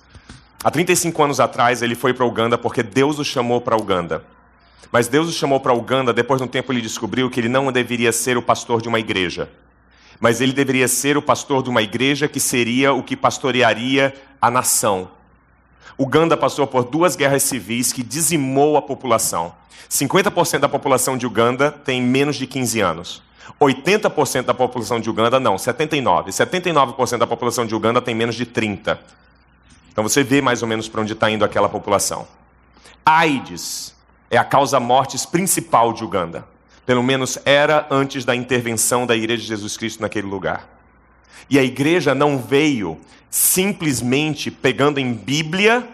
[0.64, 4.24] Há 35 anos atrás, ele foi para Uganda porque Deus o chamou para Uganda.
[4.92, 7.72] Mas Deus o chamou para Uganda, depois de um tempo ele descobriu que ele não
[7.72, 9.50] deveria ser o pastor de uma igreja.
[10.20, 14.52] Mas ele deveria ser o pastor de uma igreja que seria o que pastorearia a
[14.52, 15.10] nação.
[15.98, 19.54] Uganda passou por duas guerras civis que dizimou a população.
[19.90, 23.24] 50% da população de Uganda tem menos de 15 anos.
[23.60, 26.28] 80% da população de Uganda, não, 79%.
[26.28, 29.00] 79% da população de Uganda tem menos de 30.
[29.92, 32.28] Então você vê mais ou menos para onde está indo aquela população.
[33.06, 33.96] AIDS
[34.30, 36.46] é a causa mortes principal de Uganda.
[36.86, 40.77] Pelo menos era antes da intervenção da Igreja de Jesus Cristo naquele lugar.
[41.50, 43.00] E a igreja não veio
[43.30, 45.88] simplesmente pegando em Bíblia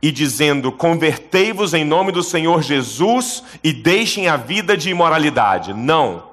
[0.00, 5.74] e dizendo: Convertei-vos em nome do Senhor Jesus e deixem a vida de imoralidade.
[5.74, 6.30] Não.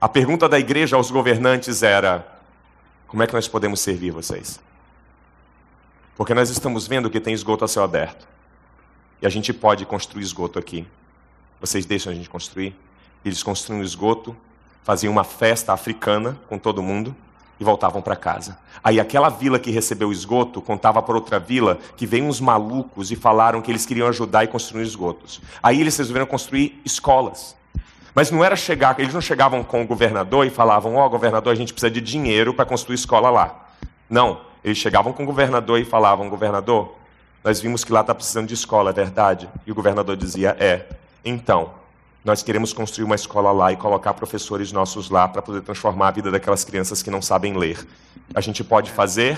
[0.00, 2.26] A pergunta da igreja aos governantes era:
[3.06, 4.60] Como é que nós podemos servir vocês?
[6.16, 8.28] Porque nós estamos vendo que tem esgoto a céu aberto.
[9.20, 10.86] E a gente pode construir esgoto aqui.
[11.60, 12.76] Vocês deixam a gente construir?
[13.24, 14.36] Eles construíam esgoto,
[14.84, 17.16] faziam uma festa africana com todo mundo
[17.58, 18.58] e voltavam para casa.
[18.82, 23.16] Aí aquela vila que recebeu esgoto contava para outra vila que veio uns malucos e
[23.16, 25.40] falaram que eles queriam ajudar e construir esgotos.
[25.62, 27.56] Aí eles resolveram construir escolas.
[28.14, 31.52] Mas não era chegar, eles não chegavam com o governador e falavam: "Ó, oh, governador,
[31.52, 33.68] a gente precisa de dinheiro para construir escola lá".
[34.08, 36.94] Não, eles chegavam com o governador e falavam: "Governador,
[37.42, 40.86] nós vimos que lá está precisando de escola, é verdade?" E o governador dizia: "É".
[41.24, 41.70] Então,
[42.24, 46.10] nós queremos construir uma escola lá e colocar professores nossos lá para poder transformar a
[46.10, 47.86] vida daquelas crianças que não sabem ler.
[48.34, 49.36] A gente pode fazer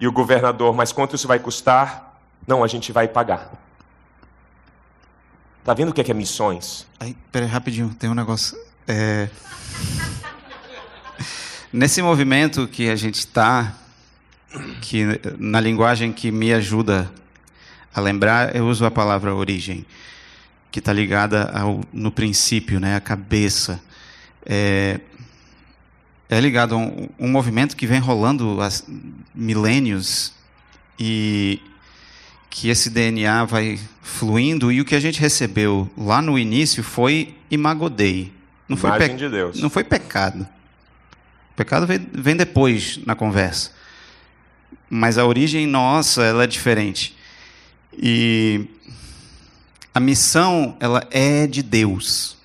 [0.00, 2.20] e o governador, mas quanto isso vai custar?
[2.46, 3.50] Não, a gente vai pagar.
[5.64, 6.86] Tá vendo o que é, que é missões?
[7.00, 8.56] Aí, peraí, rapidinho, tem um negócio.
[8.86, 9.28] É...
[11.72, 13.74] Nesse movimento que a gente está,
[14.80, 17.10] que na linguagem que me ajuda
[17.94, 19.84] a lembrar, eu uso a palavra origem,
[20.70, 23.80] que está ligada ao, no princípio, né, a cabeça.
[24.46, 25.00] É,
[26.28, 28.68] é ligado a um, um movimento que vem rolando há
[29.34, 30.32] milênios
[30.98, 31.60] e
[32.48, 37.34] que esse DNA vai fluindo e o que a gente recebeu lá no início foi
[37.50, 38.32] imagodei.
[38.68, 39.60] Não foi, Imagem de Deus.
[39.60, 40.46] não foi pecado.
[41.52, 43.72] O pecado vem, vem depois na conversa.
[44.88, 47.16] Mas a origem nossa, ela é diferente.
[47.92, 48.66] E
[49.94, 52.36] a missão, ela é de Deus.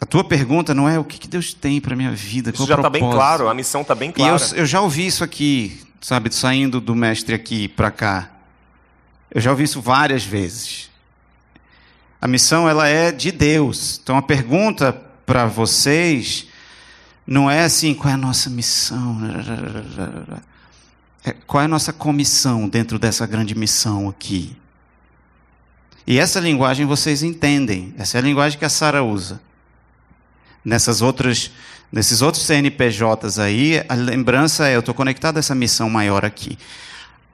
[0.00, 2.68] A tua pergunta não é o que que Deus tem para minha vida, Isso qual
[2.68, 4.36] já está bem claro, a missão está bem E clara.
[4.52, 8.30] eu, eu já ouvi isso aqui, sabe, saindo do mestre aqui para cá.
[9.30, 10.90] Eu já ouvi isso várias vezes.
[12.20, 13.98] A missão ela é de Deus.
[14.02, 14.92] Então a pergunta
[15.24, 16.46] para vocês
[17.26, 19.18] não é assim, qual é a nossa missão?
[21.24, 24.56] É, qual é a nossa comissão dentro dessa grande missão aqui?
[26.06, 27.92] E essa linguagem vocês entendem.
[27.98, 29.40] Essa é a linguagem que a Sara usa.
[30.64, 31.50] Nessas outras,
[31.90, 36.56] nesses outros CNPJs aí, a lembrança é: eu estou conectado a essa missão maior aqui.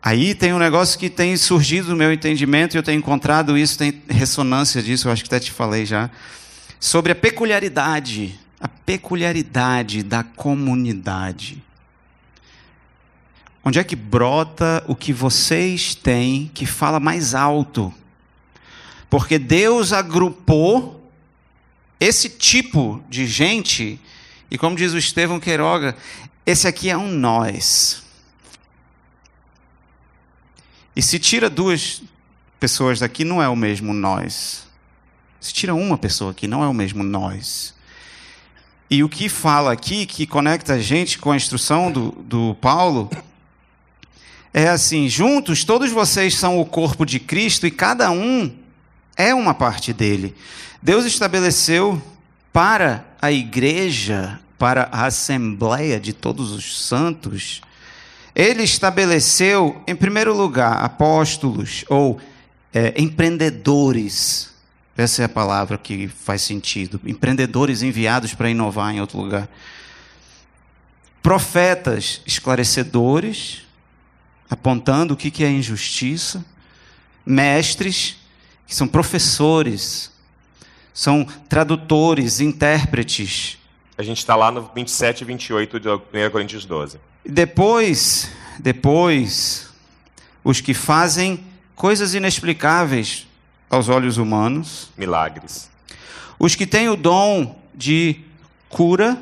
[0.03, 3.79] Aí tem um negócio que tem surgido no meu entendimento e eu tenho encontrado isso,
[3.79, 6.11] tem ressonância disso, eu acho que até te falei já,
[6.81, 11.63] sobre a peculiaridade, a peculiaridade da comunidade.
[13.65, 17.95] Onde é que brota o que vocês têm que fala mais alto?
[19.13, 21.07] Porque Deus agrupou
[22.01, 24.01] esse tipo de gente,
[24.51, 25.95] e como diz o Estevão Queiroga,
[26.47, 28.03] esse aqui é um nós.
[30.97, 32.03] E se tira duas
[32.59, 34.67] pessoas daqui, não é o mesmo nós.
[35.39, 37.75] Se tira uma pessoa aqui, não é o mesmo nós.
[38.89, 43.11] E o que fala aqui, que conecta a gente com a instrução do, do Paulo,
[44.55, 48.62] é assim: juntos, todos vocês são o corpo de Cristo e cada um
[49.17, 50.35] é uma parte dele.
[50.81, 52.03] Deus estabeleceu
[52.53, 57.63] para a igreja, para a assembleia de todos os santos,
[58.35, 62.21] ele estabeleceu, em primeiro lugar, apóstolos ou
[62.73, 64.51] é, empreendedores.
[64.97, 67.01] Essa é a palavra que faz sentido.
[67.05, 69.49] Empreendedores enviados para inovar em outro lugar.
[71.23, 73.63] Profetas esclarecedores,
[74.49, 76.45] apontando o que é injustiça.
[77.25, 78.17] Mestres,
[78.73, 80.11] que são professores,
[80.95, 83.59] são tradutores, intérpretes.
[83.99, 86.01] A gente está lá no 27 e 28 de 1
[86.31, 86.99] Coríntios 12.
[87.23, 89.69] Depois, depois,
[90.43, 91.45] os que fazem
[91.77, 93.27] coisas inexplicáveis
[93.69, 95.71] aos olhos humanos, Milagres.
[96.39, 98.21] os que têm o dom de
[98.71, 99.21] cura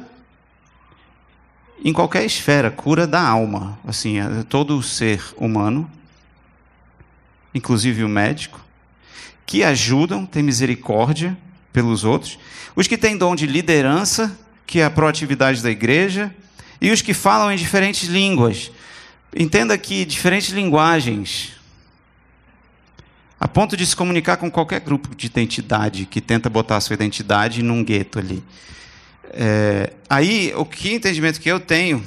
[1.84, 5.90] em qualquer esfera, cura da alma, assim, é todo o ser humano,
[7.52, 8.69] inclusive o médico,
[9.50, 11.36] que ajudam, têm misericórdia
[11.72, 12.38] pelos outros,
[12.76, 16.32] os que têm dom de liderança, que é a proatividade da igreja,
[16.80, 18.70] e os que falam em diferentes línguas.
[19.34, 21.50] Entenda que diferentes linguagens,
[23.40, 26.94] a ponto de se comunicar com qualquer grupo de identidade que tenta botar a sua
[26.94, 28.44] identidade num gueto ali.
[29.32, 32.06] É, aí, o que entendimento que eu tenho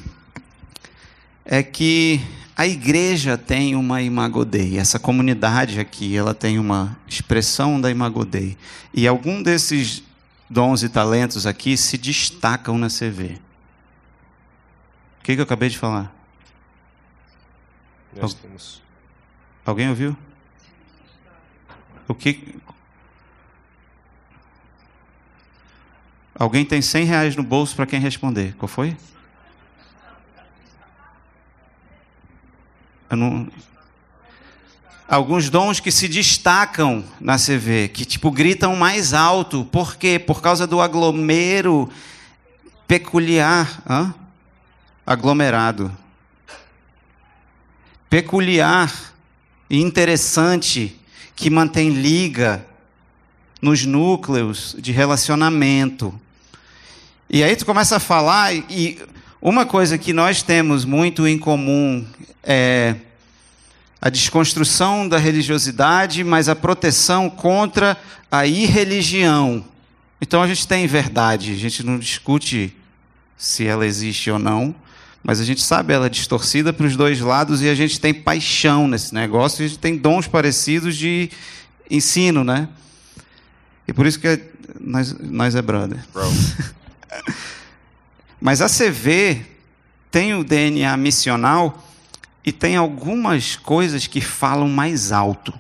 [1.44, 2.22] é que
[2.56, 8.24] a igreja tem uma Imago Dei, essa comunidade aqui, ela tem uma expressão da Imago
[8.24, 8.58] Dei.
[8.94, 10.04] E algum desses
[10.50, 13.40] dons e talentos aqui se destacam na CV.
[15.20, 16.14] O que, que eu acabei de falar?
[18.16, 18.82] Nós temos.
[19.66, 20.16] Alguém ouviu?
[22.08, 22.56] O que.
[26.36, 28.54] Alguém tem 100 reais no bolso para quem responder.
[28.58, 28.96] Qual foi?
[33.16, 33.48] Não...
[35.08, 39.66] Alguns dons que se destacam na CV, que tipo gritam mais alto.
[39.66, 40.18] Por quê?
[40.18, 41.90] Por causa do aglomero
[42.88, 43.82] peculiar.
[43.88, 44.14] Hã?
[45.06, 45.96] Aglomerado.
[48.10, 48.92] Peculiar
[49.70, 51.00] e interessante
[51.36, 52.66] que mantém liga
[53.62, 56.20] nos núcleos de relacionamento.
[57.30, 59.02] E aí tu começa a falar e
[59.46, 62.08] uma coisa que nós temos muito em comum
[62.42, 62.96] é
[64.02, 67.98] a desconstrução da religiosidade, mas a proteção contra
[68.32, 69.66] a irreligião.
[70.22, 72.74] Então a gente tem verdade, a gente não discute
[73.38, 74.74] se ela existe ou não,
[75.22, 78.14] mas a gente sabe ela é distorcida para os dois lados e a gente tem
[78.14, 81.30] paixão nesse negócio, e a gente tem dons parecidos de
[81.92, 82.70] ensino, né?
[83.86, 84.42] E por isso que é-
[84.80, 86.00] nós, nós é brother.
[86.14, 86.32] Bro.
[88.44, 89.40] Mas a CV
[90.12, 91.82] tem o DNA missional
[92.46, 95.54] e tem algumas coisas que falam mais alto.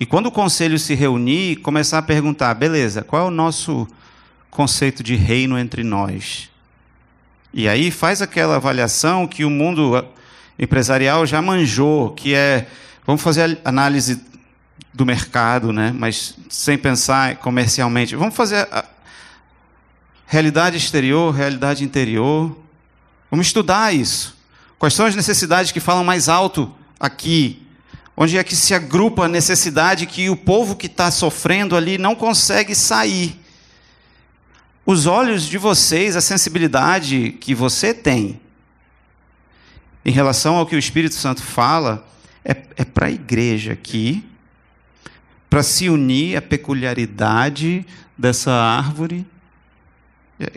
[0.00, 3.86] E quando o conselho se reunir, começar a perguntar: beleza, qual é o nosso
[4.50, 6.50] conceito de reino entre nós?
[7.54, 10.04] E aí faz aquela avaliação que o mundo
[10.58, 12.66] empresarial já manjou, que é
[13.06, 14.20] vamos fazer análise
[14.92, 15.94] do mercado, né?
[15.96, 18.16] Mas sem pensar comercialmente.
[18.16, 18.66] Vamos fazer
[20.32, 22.56] realidade exterior, realidade interior.
[23.30, 24.34] Vamos estudar isso.
[24.78, 27.66] Quais são as necessidades que falam mais alto aqui?
[28.16, 32.14] Onde é que se agrupa a necessidade que o povo que está sofrendo ali não
[32.14, 33.38] consegue sair?
[34.86, 38.40] Os olhos de vocês, a sensibilidade que você tem
[40.02, 42.08] em relação ao que o Espírito Santo fala,
[42.42, 44.24] é, é para a igreja aqui,
[45.50, 49.26] para se unir à peculiaridade dessa árvore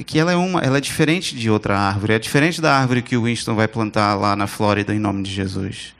[0.05, 3.17] que ela é uma, ela é diferente de outra árvore, é diferente da árvore que
[3.17, 5.93] o Winston vai plantar lá na Flórida em nome de Jesus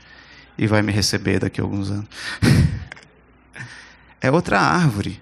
[0.58, 2.08] e vai me receber daqui a alguns anos.
[4.22, 5.20] é outra árvore.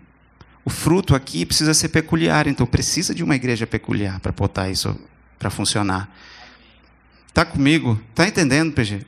[0.65, 4.97] O fruto aqui precisa ser peculiar, então precisa de uma igreja peculiar para botar isso
[5.37, 6.09] para funcionar.
[7.33, 7.99] Tá comigo?
[8.15, 9.05] Tá entendendo, PG?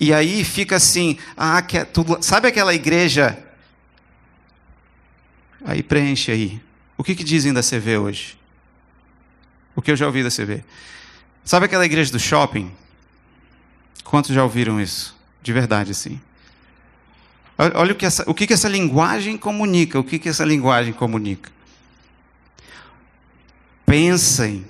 [0.00, 3.38] E aí fica assim, ah, que é tudo, sabe aquela igreja?
[5.64, 6.67] Aí preenche aí.
[6.98, 8.36] O que, que dizem da CV hoje?
[9.74, 10.64] O que eu já ouvi da CV?
[11.44, 12.70] Sabe aquela igreja do shopping?
[14.02, 15.16] Quantos já ouviram isso?
[15.40, 15.92] De verdade.
[17.56, 19.98] Olha olha o que essa, o que, que essa linguagem comunica.
[19.98, 21.52] O que, que essa linguagem comunica?
[23.86, 24.66] Pensem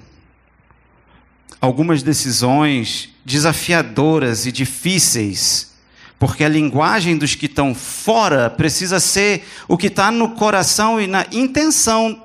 [1.60, 5.74] algumas decisões desafiadoras e difíceis,
[6.18, 11.06] porque a linguagem dos que estão fora precisa ser o que está no coração e
[11.06, 12.24] na intenção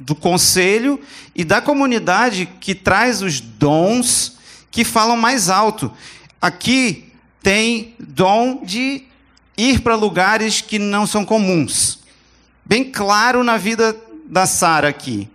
[0.00, 1.00] do conselho
[1.34, 4.38] e da comunidade que traz os dons
[4.70, 5.92] que falam mais alto.
[6.40, 7.12] Aqui
[7.42, 9.04] tem dom de
[9.56, 11.98] ir para lugares que não são comuns.
[12.64, 15.28] Bem claro na vida da Sara aqui.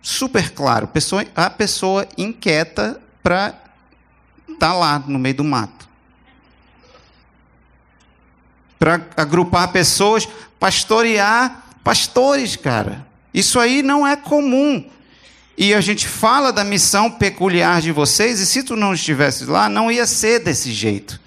[0.00, 0.86] Super claro.
[0.86, 3.54] Pessoa, a pessoa inquieta para
[4.48, 5.83] estar tá lá no meio do mato.
[8.84, 10.28] Para agrupar pessoas,
[10.60, 13.06] pastorear pastores, cara.
[13.32, 14.84] Isso aí não é comum.
[15.56, 19.70] E a gente fala da missão peculiar de vocês, e se tu não estivesse lá,
[19.70, 21.18] não ia ser desse jeito.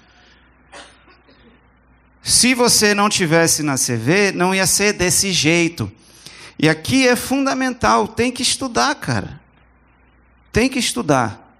[2.22, 5.90] Se você não tivesse na CV, não ia ser desse jeito.
[6.60, 9.40] E aqui é fundamental, tem que estudar, cara.
[10.52, 11.58] Tem que estudar.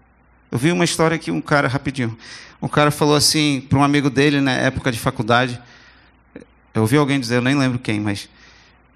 [0.48, 2.16] Eu vi uma história aqui, um cara, rapidinho.
[2.62, 5.60] Um cara falou assim para um amigo dele na época de faculdade.
[6.78, 8.28] Eu ouvi alguém dizer, eu nem lembro quem, mas.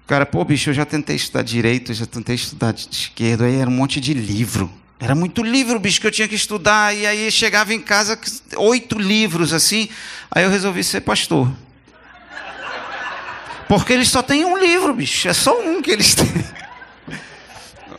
[0.05, 3.55] O cara, pô, bicho, eu já tentei estudar direito, já tentei estudar de esquerda, aí
[3.57, 4.71] era um monte de livro.
[4.99, 6.95] Era muito livro, bicho, que eu tinha que estudar.
[6.95, 8.17] E aí chegava em casa,
[8.55, 9.89] oito livros assim.
[10.31, 11.51] Aí eu resolvi ser pastor.
[13.67, 15.27] Porque eles só têm um livro, bicho.
[15.27, 16.45] É só um que eles têm.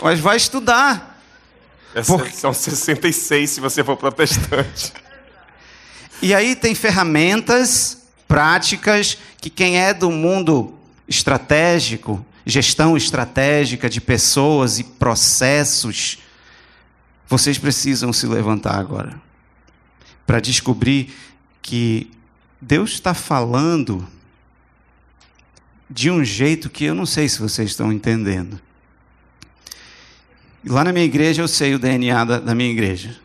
[0.03, 1.21] Mas vai estudar.
[1.95, 4.93] Essa- Por- São 66 se você for protestante.
[6.23, 10.73] E aí tem ferramentas práticas que quem é do mundo
[11.07, 16.17] estratégico, gestão estratégica de pessoas e processos,
[17.29, 19.21] vocês precisam se levantar agora
[20.27, 21.15] para descobrir
[21.61, 22.11] que
[22.59, 24.09] Deus está falando
[25.91, 28.59] de um jeito que eu não sei se vocês estão entendendo.
[30.65, 33.21] Lá na minha igreja eu sei o DNA da, da minha igreja.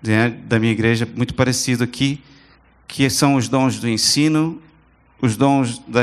[0.00, 2.22] DNA da minha igreja muito parecido aqui,
[2.86, 4.62] que são os dons do ensino
[5.20, 6.02] os dons da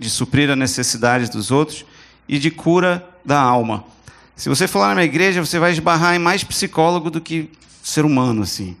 [0.00, 1.84] de suprir a necessidade dos outros
[2.26, 3.84] e de cura da alma.
[4.34, 7.50] Se você for lá na minha igreja, você vai esbarrar em mais psicólogo do que
[7.82, 8.74] ser humano, assim.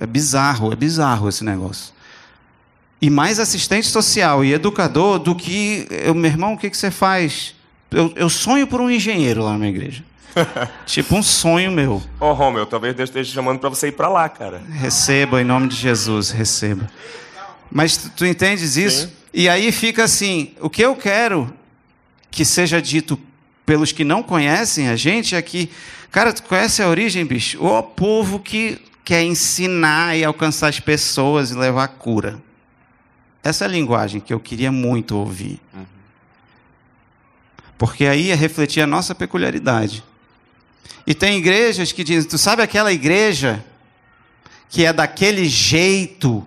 [0.00, 1.92] É bizarro, é bizarro esse negócio.
[3.02, 5.86] E mais assistente social e educador do que.
[5.90, 7.54] Eu, meu irmão, o que, que você faz?
[7.90, 10.02] Eu, eu sonho por um engenheiro lá na minha igreja.
[10.86, 12.02] tipo um sonho meu.
[12.18, 14.62] Ô, Romeu, talvez Deus esteja chamando para você ir para lá, cara.
[14.70, 16.88] Receba em nome de Jesus, receba.
[17.70, 19.08] Mas tu, tu entendes isso?
[19.08, 19.12] Sim.
[19.32, 21.52] E aí fica assim: o que eu quero
[22.30, 23.18] que seja dito
[23.64, 25.70] pelos que não conhecem a gente é que,
[26.10, 27.64] cara, tu conhece a origem, bicho?
[27.64, 32.40] O povo que quer ensinar e alcançar as pessoas e levar cura.
[33.42, 35.60] Essa é a linguagem que eu queria muito ouvir.
[37.76, 40.02] Porque aí é refletir a nossa peculiaridade.
[41.06, 43.62] E tem igrejas que dizem, tu sabe aquela igreja
[44.70, 46.46] que é daquele jeito?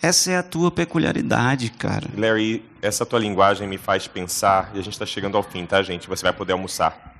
[0.00, 2.08] Essa é a tua peculiaridade, cara.
[2.16, 5.82] Larry, essa tua linguagem me faz pensar, e a gente está chegando ao fim, tá,
[5.82, 6.08] gente?
[6.08, 7.16] Você vai poder almoçar.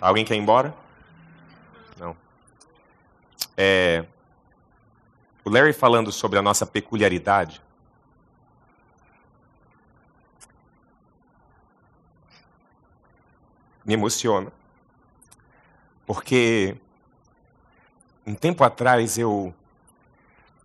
[0.00, 0.74] Alguém quer ir embora?
[1.98, 2.16] Não.
[3.56, 4.04] É,
[5.44, 7.62] o Larry falando sobre a nossa peculiaridade.
[13.84, 14.52] Me emociona.
[16.04, 16.76] Porque
[18.26, 19.54] um tempo atrás eu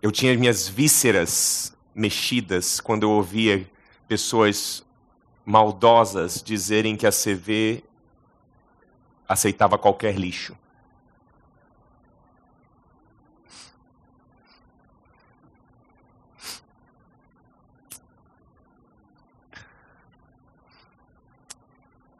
[0.03, 3.71] eu tinha minhas vísceras mexidas quando eu ouvia
[4.05, 4.85] pessoas
[5.45, 7.85] maldosas dizerem que a CV
[9.25, 10.57] aceitava qualquer lixo.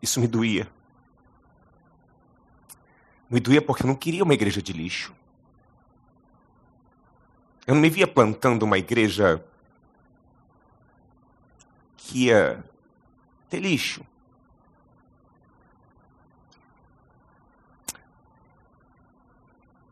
[0.02, 0.72] Isso me doía.
[3.30, 5.14] Me doía porque eu não queria uma igreja de lixo.
[7.66, 9.44] Eu não me via plantando uma igreja
[11.96, 12.64] que ia
[13.50, 14.06] ter lixo.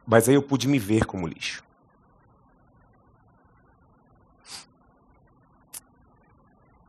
[0.06, 1.64] Mas aí eu pude me ver como lixo.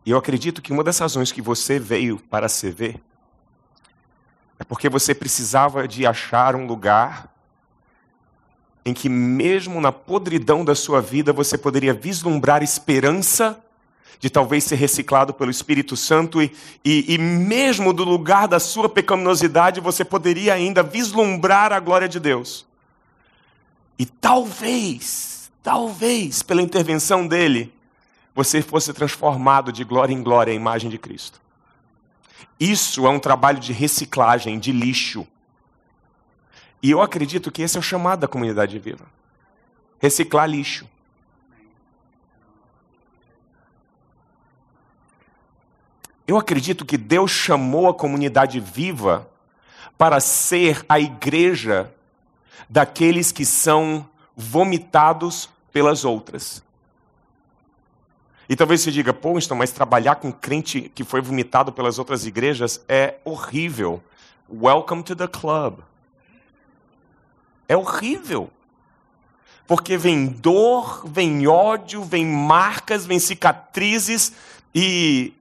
[0.05, 3.01] E eu acredito que uma das razões que você veio para a CV
[4.59, 7.32] é porque você precisava de achar um lugar
[8.85, 13.59] em que, mesmo na podridão da sua vida, você poderia vislumbrar esperança
[14.23, 16.53] de talvez ser reciclado pelo Espírito Santo, e,
[16.85, 22.21] e, e mesmo do lugar da sua pecaminosidade, você poderia ainda vislumbrar a glória de
[22.21, 22.65] Deus.
[23.99, 27.73] E talvez, talvez, pela intervenção dele,
[28.33, 31.41] você fosse transformado de glória em glória à imagem de Cristo.
[32.61, 35.27] Isso é um trabalho de reciclagem, de lixo.
[36.83, 39.07] E eu acredito que esse é o chamado da comunidade viva.
[40.01, 40.89] Reciclar lixo.
[46.27, 49.29] Eu acredito que Deus chamou a comunidade viva
[49.97, 51.93] para ser a igreja
[52.69, 56.63] daqueles que são vomitados pelas outras.
[58.49, 62.27] E talvez você diga, pô, Winston, mas trabalhar com crente que foi vomitado pelas outras
[62.27, 64.03] igrejas é horrível.
[64.51, 65.81] Welcome to the club.
[67.73, 68.51] É horrível.
[69.66, 74.35] Porque vem dor, vem ódio, vem marcas, vem cicatrizes
[74.74, 75.32] e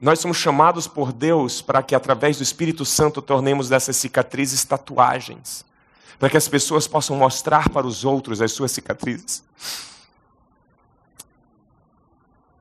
[0.00, 5.62] nós somos chamados por Deus para que através do Espírito Santo tornemos dessas cicatrizes tatuagens,
[6.18, 9.44] para que as pessoas possam mostrar para os outros as suas cicatrizes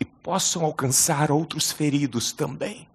[0.01, 2.89] e possam alcançar outros feridos também.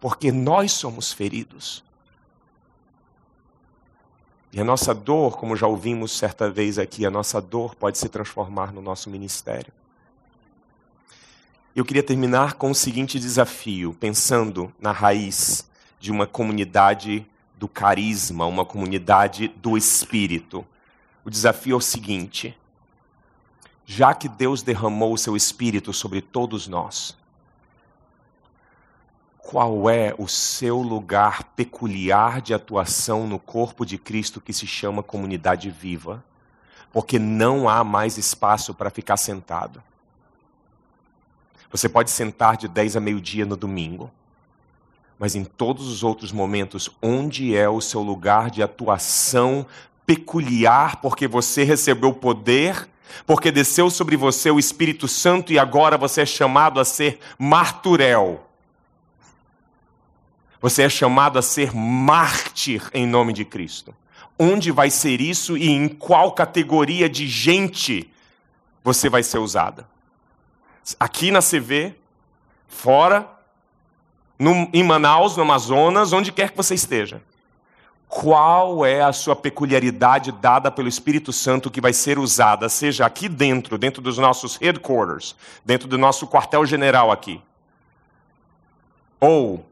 [0.00, 1.85] Porque nós somos feridos.
[4.56, 8.08] E a nossa dor, como já ouvimos certa vez aqui, a nossa dor pode se
[8.08, 9.70] transformar no nosso ministério.
[11.74, 15.68] Eu queria terminar com o seguinte desafio, pensando na raiz
[16.00, 17.26] de uma comunidade
[17.58, 20.66] do carisma, uma comunidade do espírito.
[21.22, 22.56] O desafio é o seguinte:
[23.84, 27.14] já que Deus derramou o seu espírito sobre todos nós,
[29.46, 35.04] qual é o seu lugar peculiar de atuação no corpo de Cristo que se chama
[35.04, 36.22] comunidade viva?
[36.92, 39.80] Porque não há mais espaço para ficar sentado.
[41.70, 44.10] Você pode sentar de 10 a meio-dia no domingo,
[45.16, 49.64] mas em todos os outros momentos, onde é o seu lugar de atuação
[50.04, 52.88] peculiar, porque você recebeu poder,
[53.24, 58.45] porque desceu sobre você o Espírito Santo e agora você é chamado a ser marturel.
[60.60, 63.94] Você é chamado a ser mártir em nome de Cristo.
[64.38, 68.10] Onde vai ser isso e em qual categoria de gente
[68.82, 69.88] você vai ser usada.
[71.00, 71.94] Aqui na CV,
[72.68, 73.28] fora,
[74.38, 77.20] no, em Manaus, no Amazonas, onde quer que você esteja.
[78.08, 83.28] Qual é a sua peculiaridade dada pelo Espírito Santo que vai ser usada, seja aqui
[83.28, 85.34] dentro, dentro dos nossos headquarters,
[85.64, 87.42] dentro do nosso quartel-general aqui?
[89.18, 89.66] Ou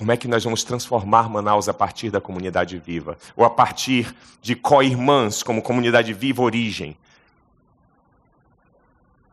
[0.00, 3.18] como é que nós vamos transformar Manaus a partir da comunidade viva?
[3.36, 6.96] Ou a partir de co-irmãs, como comunidade viva origem?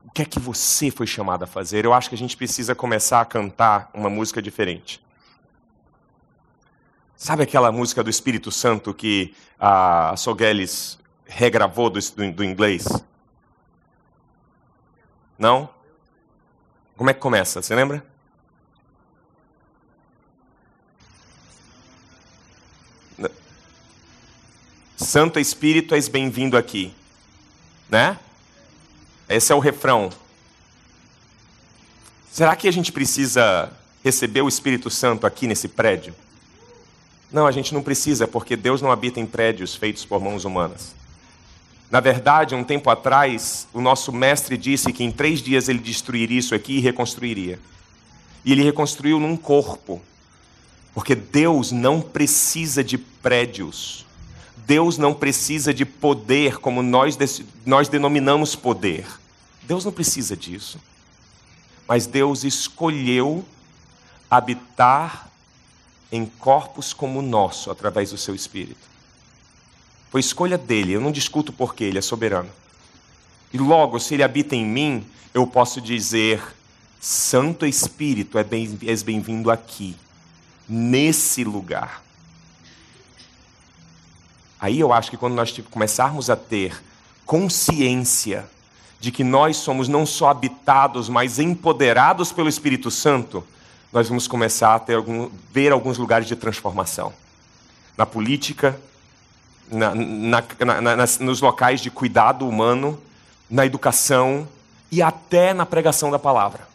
[0.06, 1.85] O que é que você foi chamado a fazer?
[1.85, 5.02] Eu acho que a gente precisa começar a cantar uma música diferente.
[7.15, 12.89] Sabe aquela música do Espírito Santo que a Sogueles regravou do, do, do inglês?
[15.39, 15.69] Não?
[16.98, 17.61] Como é que começa?
[17.61, 18.16] Você lembra?
[24.98, 26.91] Santo Espírito, és bem-vindo aqui.
[27.88, 28.18] Né?
[29.30, 30.10] Esse é o refrão.
[32.32, 33.72] Será que a gente precisa
[34.03, 36.15] receber o Espírito Santo aqui nesse prédio?
[37.32, 40.95] Não, a gente não precisa, porque Deus não habita em prédios feitos por mãos humanas.
[41.91, 46.40] Na verdade, um tempo atrás, o nosso mestre disse que em três dias ele destruiria
[46.40, 47.60] isso aqui e reconstruiria.
[48.44, 50.02] E ele reconstruiu num corpo.
[50.91, 54.07] Porque Deus não precisa de prédios.
[54.68, 57.18] Deus não precisa de poder como nós,
[57.65, 59.07] nós denominamos poder.
[59.64, 60.77] Deus não precisa disso.
[61.88, 63.45] Mas Deus escolheu
[64.30, 65.30] habitar
[66.11, 68.85] em corpos como o nosso através do seu Espírito.
[70.11, 72.49] Foi escolha dele, eu não discuto porquê, ele é soberano.
[73.53, 76.44] E logo, se ele habita em mim, eu posso dizer:
[76.99, 78.45] Santo Espírito, é
[78.85, 79.95] és bem-vindo aqui,
[80.68, 82.07] nesse lugar.
[84.60, 86.82] Aí eu acho que quando nós tipo, começarmos a ter
[87.26, 88.46] consciência
[89.00, 93.46] de que nós somos não só habitados, mas empoderados pelo Espírito Santo,
[93.94, 97.14] nós vamos começar a ter algum, ver alguns lugares de transformação.
[97.96, 98.80] Na política,
[99.70, 103.00] na, na, na, nos locais de cuidado humano,
[103.50, 104.48] na educação
[104.92, 106.68] e até na pregação da palavra.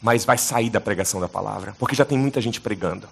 [0.00, 3.08] Mas vai sair da pregação da palavra, porque já tem muita gente pregando.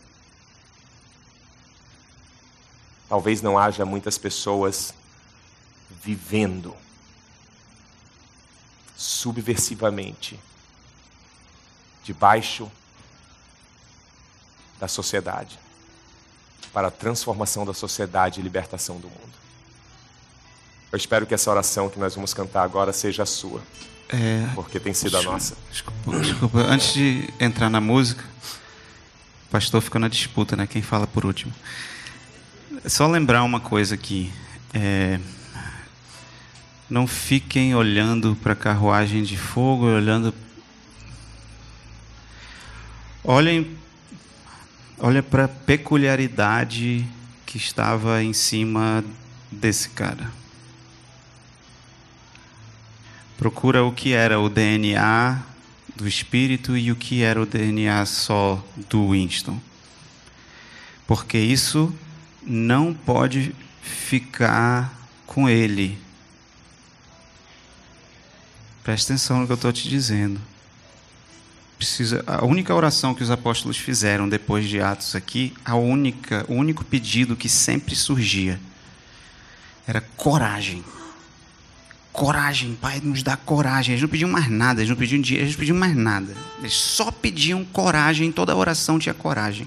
[3.11, 4.95] Talvez não haja muitas pessoas
[6.03, 6.75] vivendo
[8.97, 10.39] subversivamente
[12.05, 12.71] debaixo
[14.79, 15.59] da sociedade,
[16.73, 19.41] para a transformação da sociedade e libertação do mundo.
[20.93, 23.61] Eu espero que essa oração que nós vamos cantar agora seja a sua,
[24.09, 25.57] É, porque tem sido a nossa.
[25.71, 28.25] desculpa, desculpa, antes de entrar na música,
[29.49, 30.67] o pastor ficou na disputa, né?
[30.67, 31.53] Quem fala por último.
[32.87, 34.33] Só lembrar uma coisa aqui.
[34.73, 35.21] é,
[36.89, 40.35] não fiquem olhando para a carruagem de fogo, olhando.
[43.23, 43.77] Olhem,
[44.99, 47.07] olha para a peculiaridade
[47.45, 49.05] que estava em cima
[49.53, 50.33] desse cara.
[53.37, 55.39] Procura o que era o DNA
[55.95, 59.61] do espírito e o que era o DNA só do Winston.
[61.07, 61.95] Porque isso
[62.43, 64.93] não pode ficar
[65.27, 65.99] com ele.
[68.83, 70.41] Presta atenção no que eu estou te dizendo.
[71.77, 76.55] Precisa, a única oração que os apóstolos fizeram depois de Atos aqui, a única, o
[76.55, 78.61] único pedido que sempre surgia
[79.87, 80.85] era coragem.
[82.13, 83.95] Coragem, Pai, nos dá coragem.
[83.95, 86.37] Eles não pediam mais nada, eles não pediam dinheiro, eles não pediam mais nada.
[86.59, 89.67] Eles só pediam coragem, toda oração tinha coragem.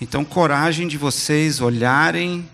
[0.00, 2.48] Então, coragem de vocês olharem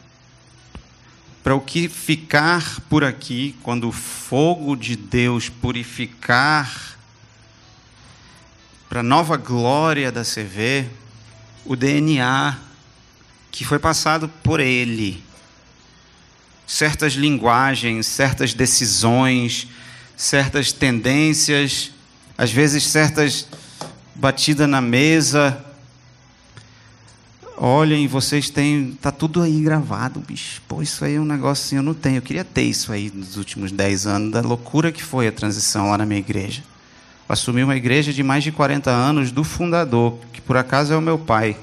[1.43, 6.99] para o que ficar por aqui, quando o fogo de Deus purificar
[8.89, 10.87] para a nova glória da CV,
[11.65, 12.59] o DNA
[13.51, 15.23] que foi passado por ele.
[16.67, 19.67] Certas linguagens, certas decisões,
[20.17, 21.93] certas tendências,
[22.37, 23.47] às vezes certas
[24.15, 25.65] batidas na mesa.
[27.63, 28.97] Olhem, vocês têm.
[29.03, 30.63] Tá tudo aí gravado, bicho.
[30.67, 32.17] Pô, isso aí é um negócio assim, eu não tenho.
[32.17, 35.91] Eu queria ter isso aí nos últimos 10 anos, da loucura que foi a transição
[35.91, 36.63] lá na minha igreja.
[37.29, 40.97] Eu assumi uma igreja de mais de 40 anos do fundador, que por acaso é
[40.97, 41.55] o meu pai.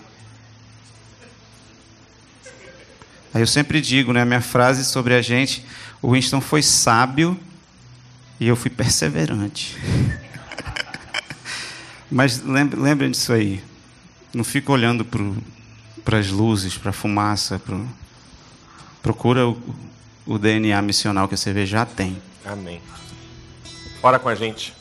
[3.34, 5.66] Aí eu sempre digo, né, minha frase sobre a gente,
[6.00, 7.36] o Winston foi sábio
[8.40, 9.76] e eu fui perseverante.
[12.12, 13.64] Mas lembrem, disso aí.
[14.32, 15.04] Não fica olhando
[16.08, 17.60] para as luzes, para a fumaça.
[17.60, 17.86] Pro...
[19.04, 19.58] Procura o,
[20.26, 22.16] o DNA missional que a CV já tem.
[22.46, 22.82] Amém.
[24.02, 24.74] Ora com a gente.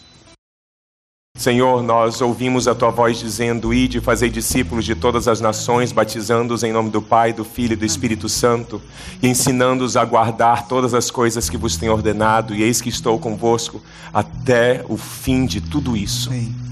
[1.37, 6.63] Senhor, nós ouvimos a tua voz dizendo: Ide, fazei discípulos de todas as nações, batizando-os
[6.63, 8.81] em nome do Pai, do Filho e do Espírito Santo,
[9.21, 13.19] e ensinando-os a guardar todas as coisas que vos tenho ordenado, e eis que estou
[13.19, 13.83] convosco
[14.15, 16.31] até o fim de tudo isso.
[16.31, 16.66] Amém.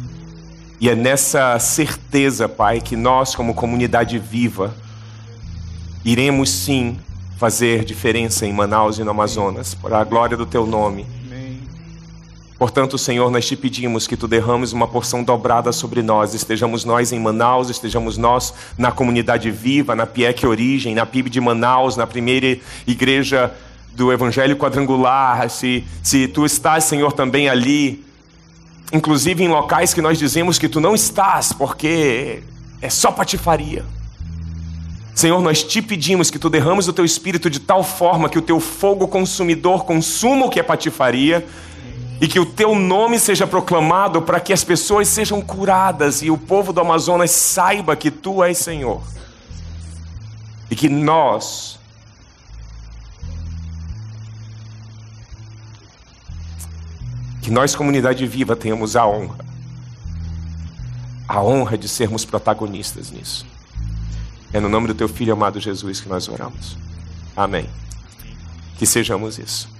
[0.84, 4.74] E é nessa certeza, Pai, que nós, como comunidade viva,
[6.04, 6.98] iremos sim
[7.38, 11.06] fazer diferença em Manaus e no Amazonas, para a glória do teu nome.
[12.58, 17.12] Portanto, Senhor, nós te pedimos que tu derrames uma porção dobrada sobre nós, estejamos nós
[17.12, 22.06] em Manaus, estejamos nós na comunidade viva, na PIEC Origem, na PIB de Manaus, na
[22.06, 23.50] primeira igreja
[23.94, 28.04] do Evangelho Quadrangular, se, se tu estás, Senhor, também ali,
[28.94, 32.44] inclusive em locais que nós dizemos que tu não estás, porque
[32.80, 33.84] é só patifaria.
[35.12, 38.42] Senhor, nós te pedimos que tu derrames o teu espírito de tal forma que o
[38.42, 41.44] teu fogo consumidor consuma o que é patifaria
[42.20, 46.38] e que o teu nome seja proclamado para que as pessoas sejam curadas e o
[46.38, 49.02] povo do Amazonas saiba que tu és Senhor.
[50.70, 51.80] E que nós
[57.44, 59.44] que nós comunidade viva tenhamos a honra
[61.28, 63.46] a honra de sermos protagonistas nisso.
[64.50, 66.76] É no nome do teu filho amado Jesus que nós oramos.
[67.36, 67.68] Amém.
[68.78, 69.73] Que sejamos isso.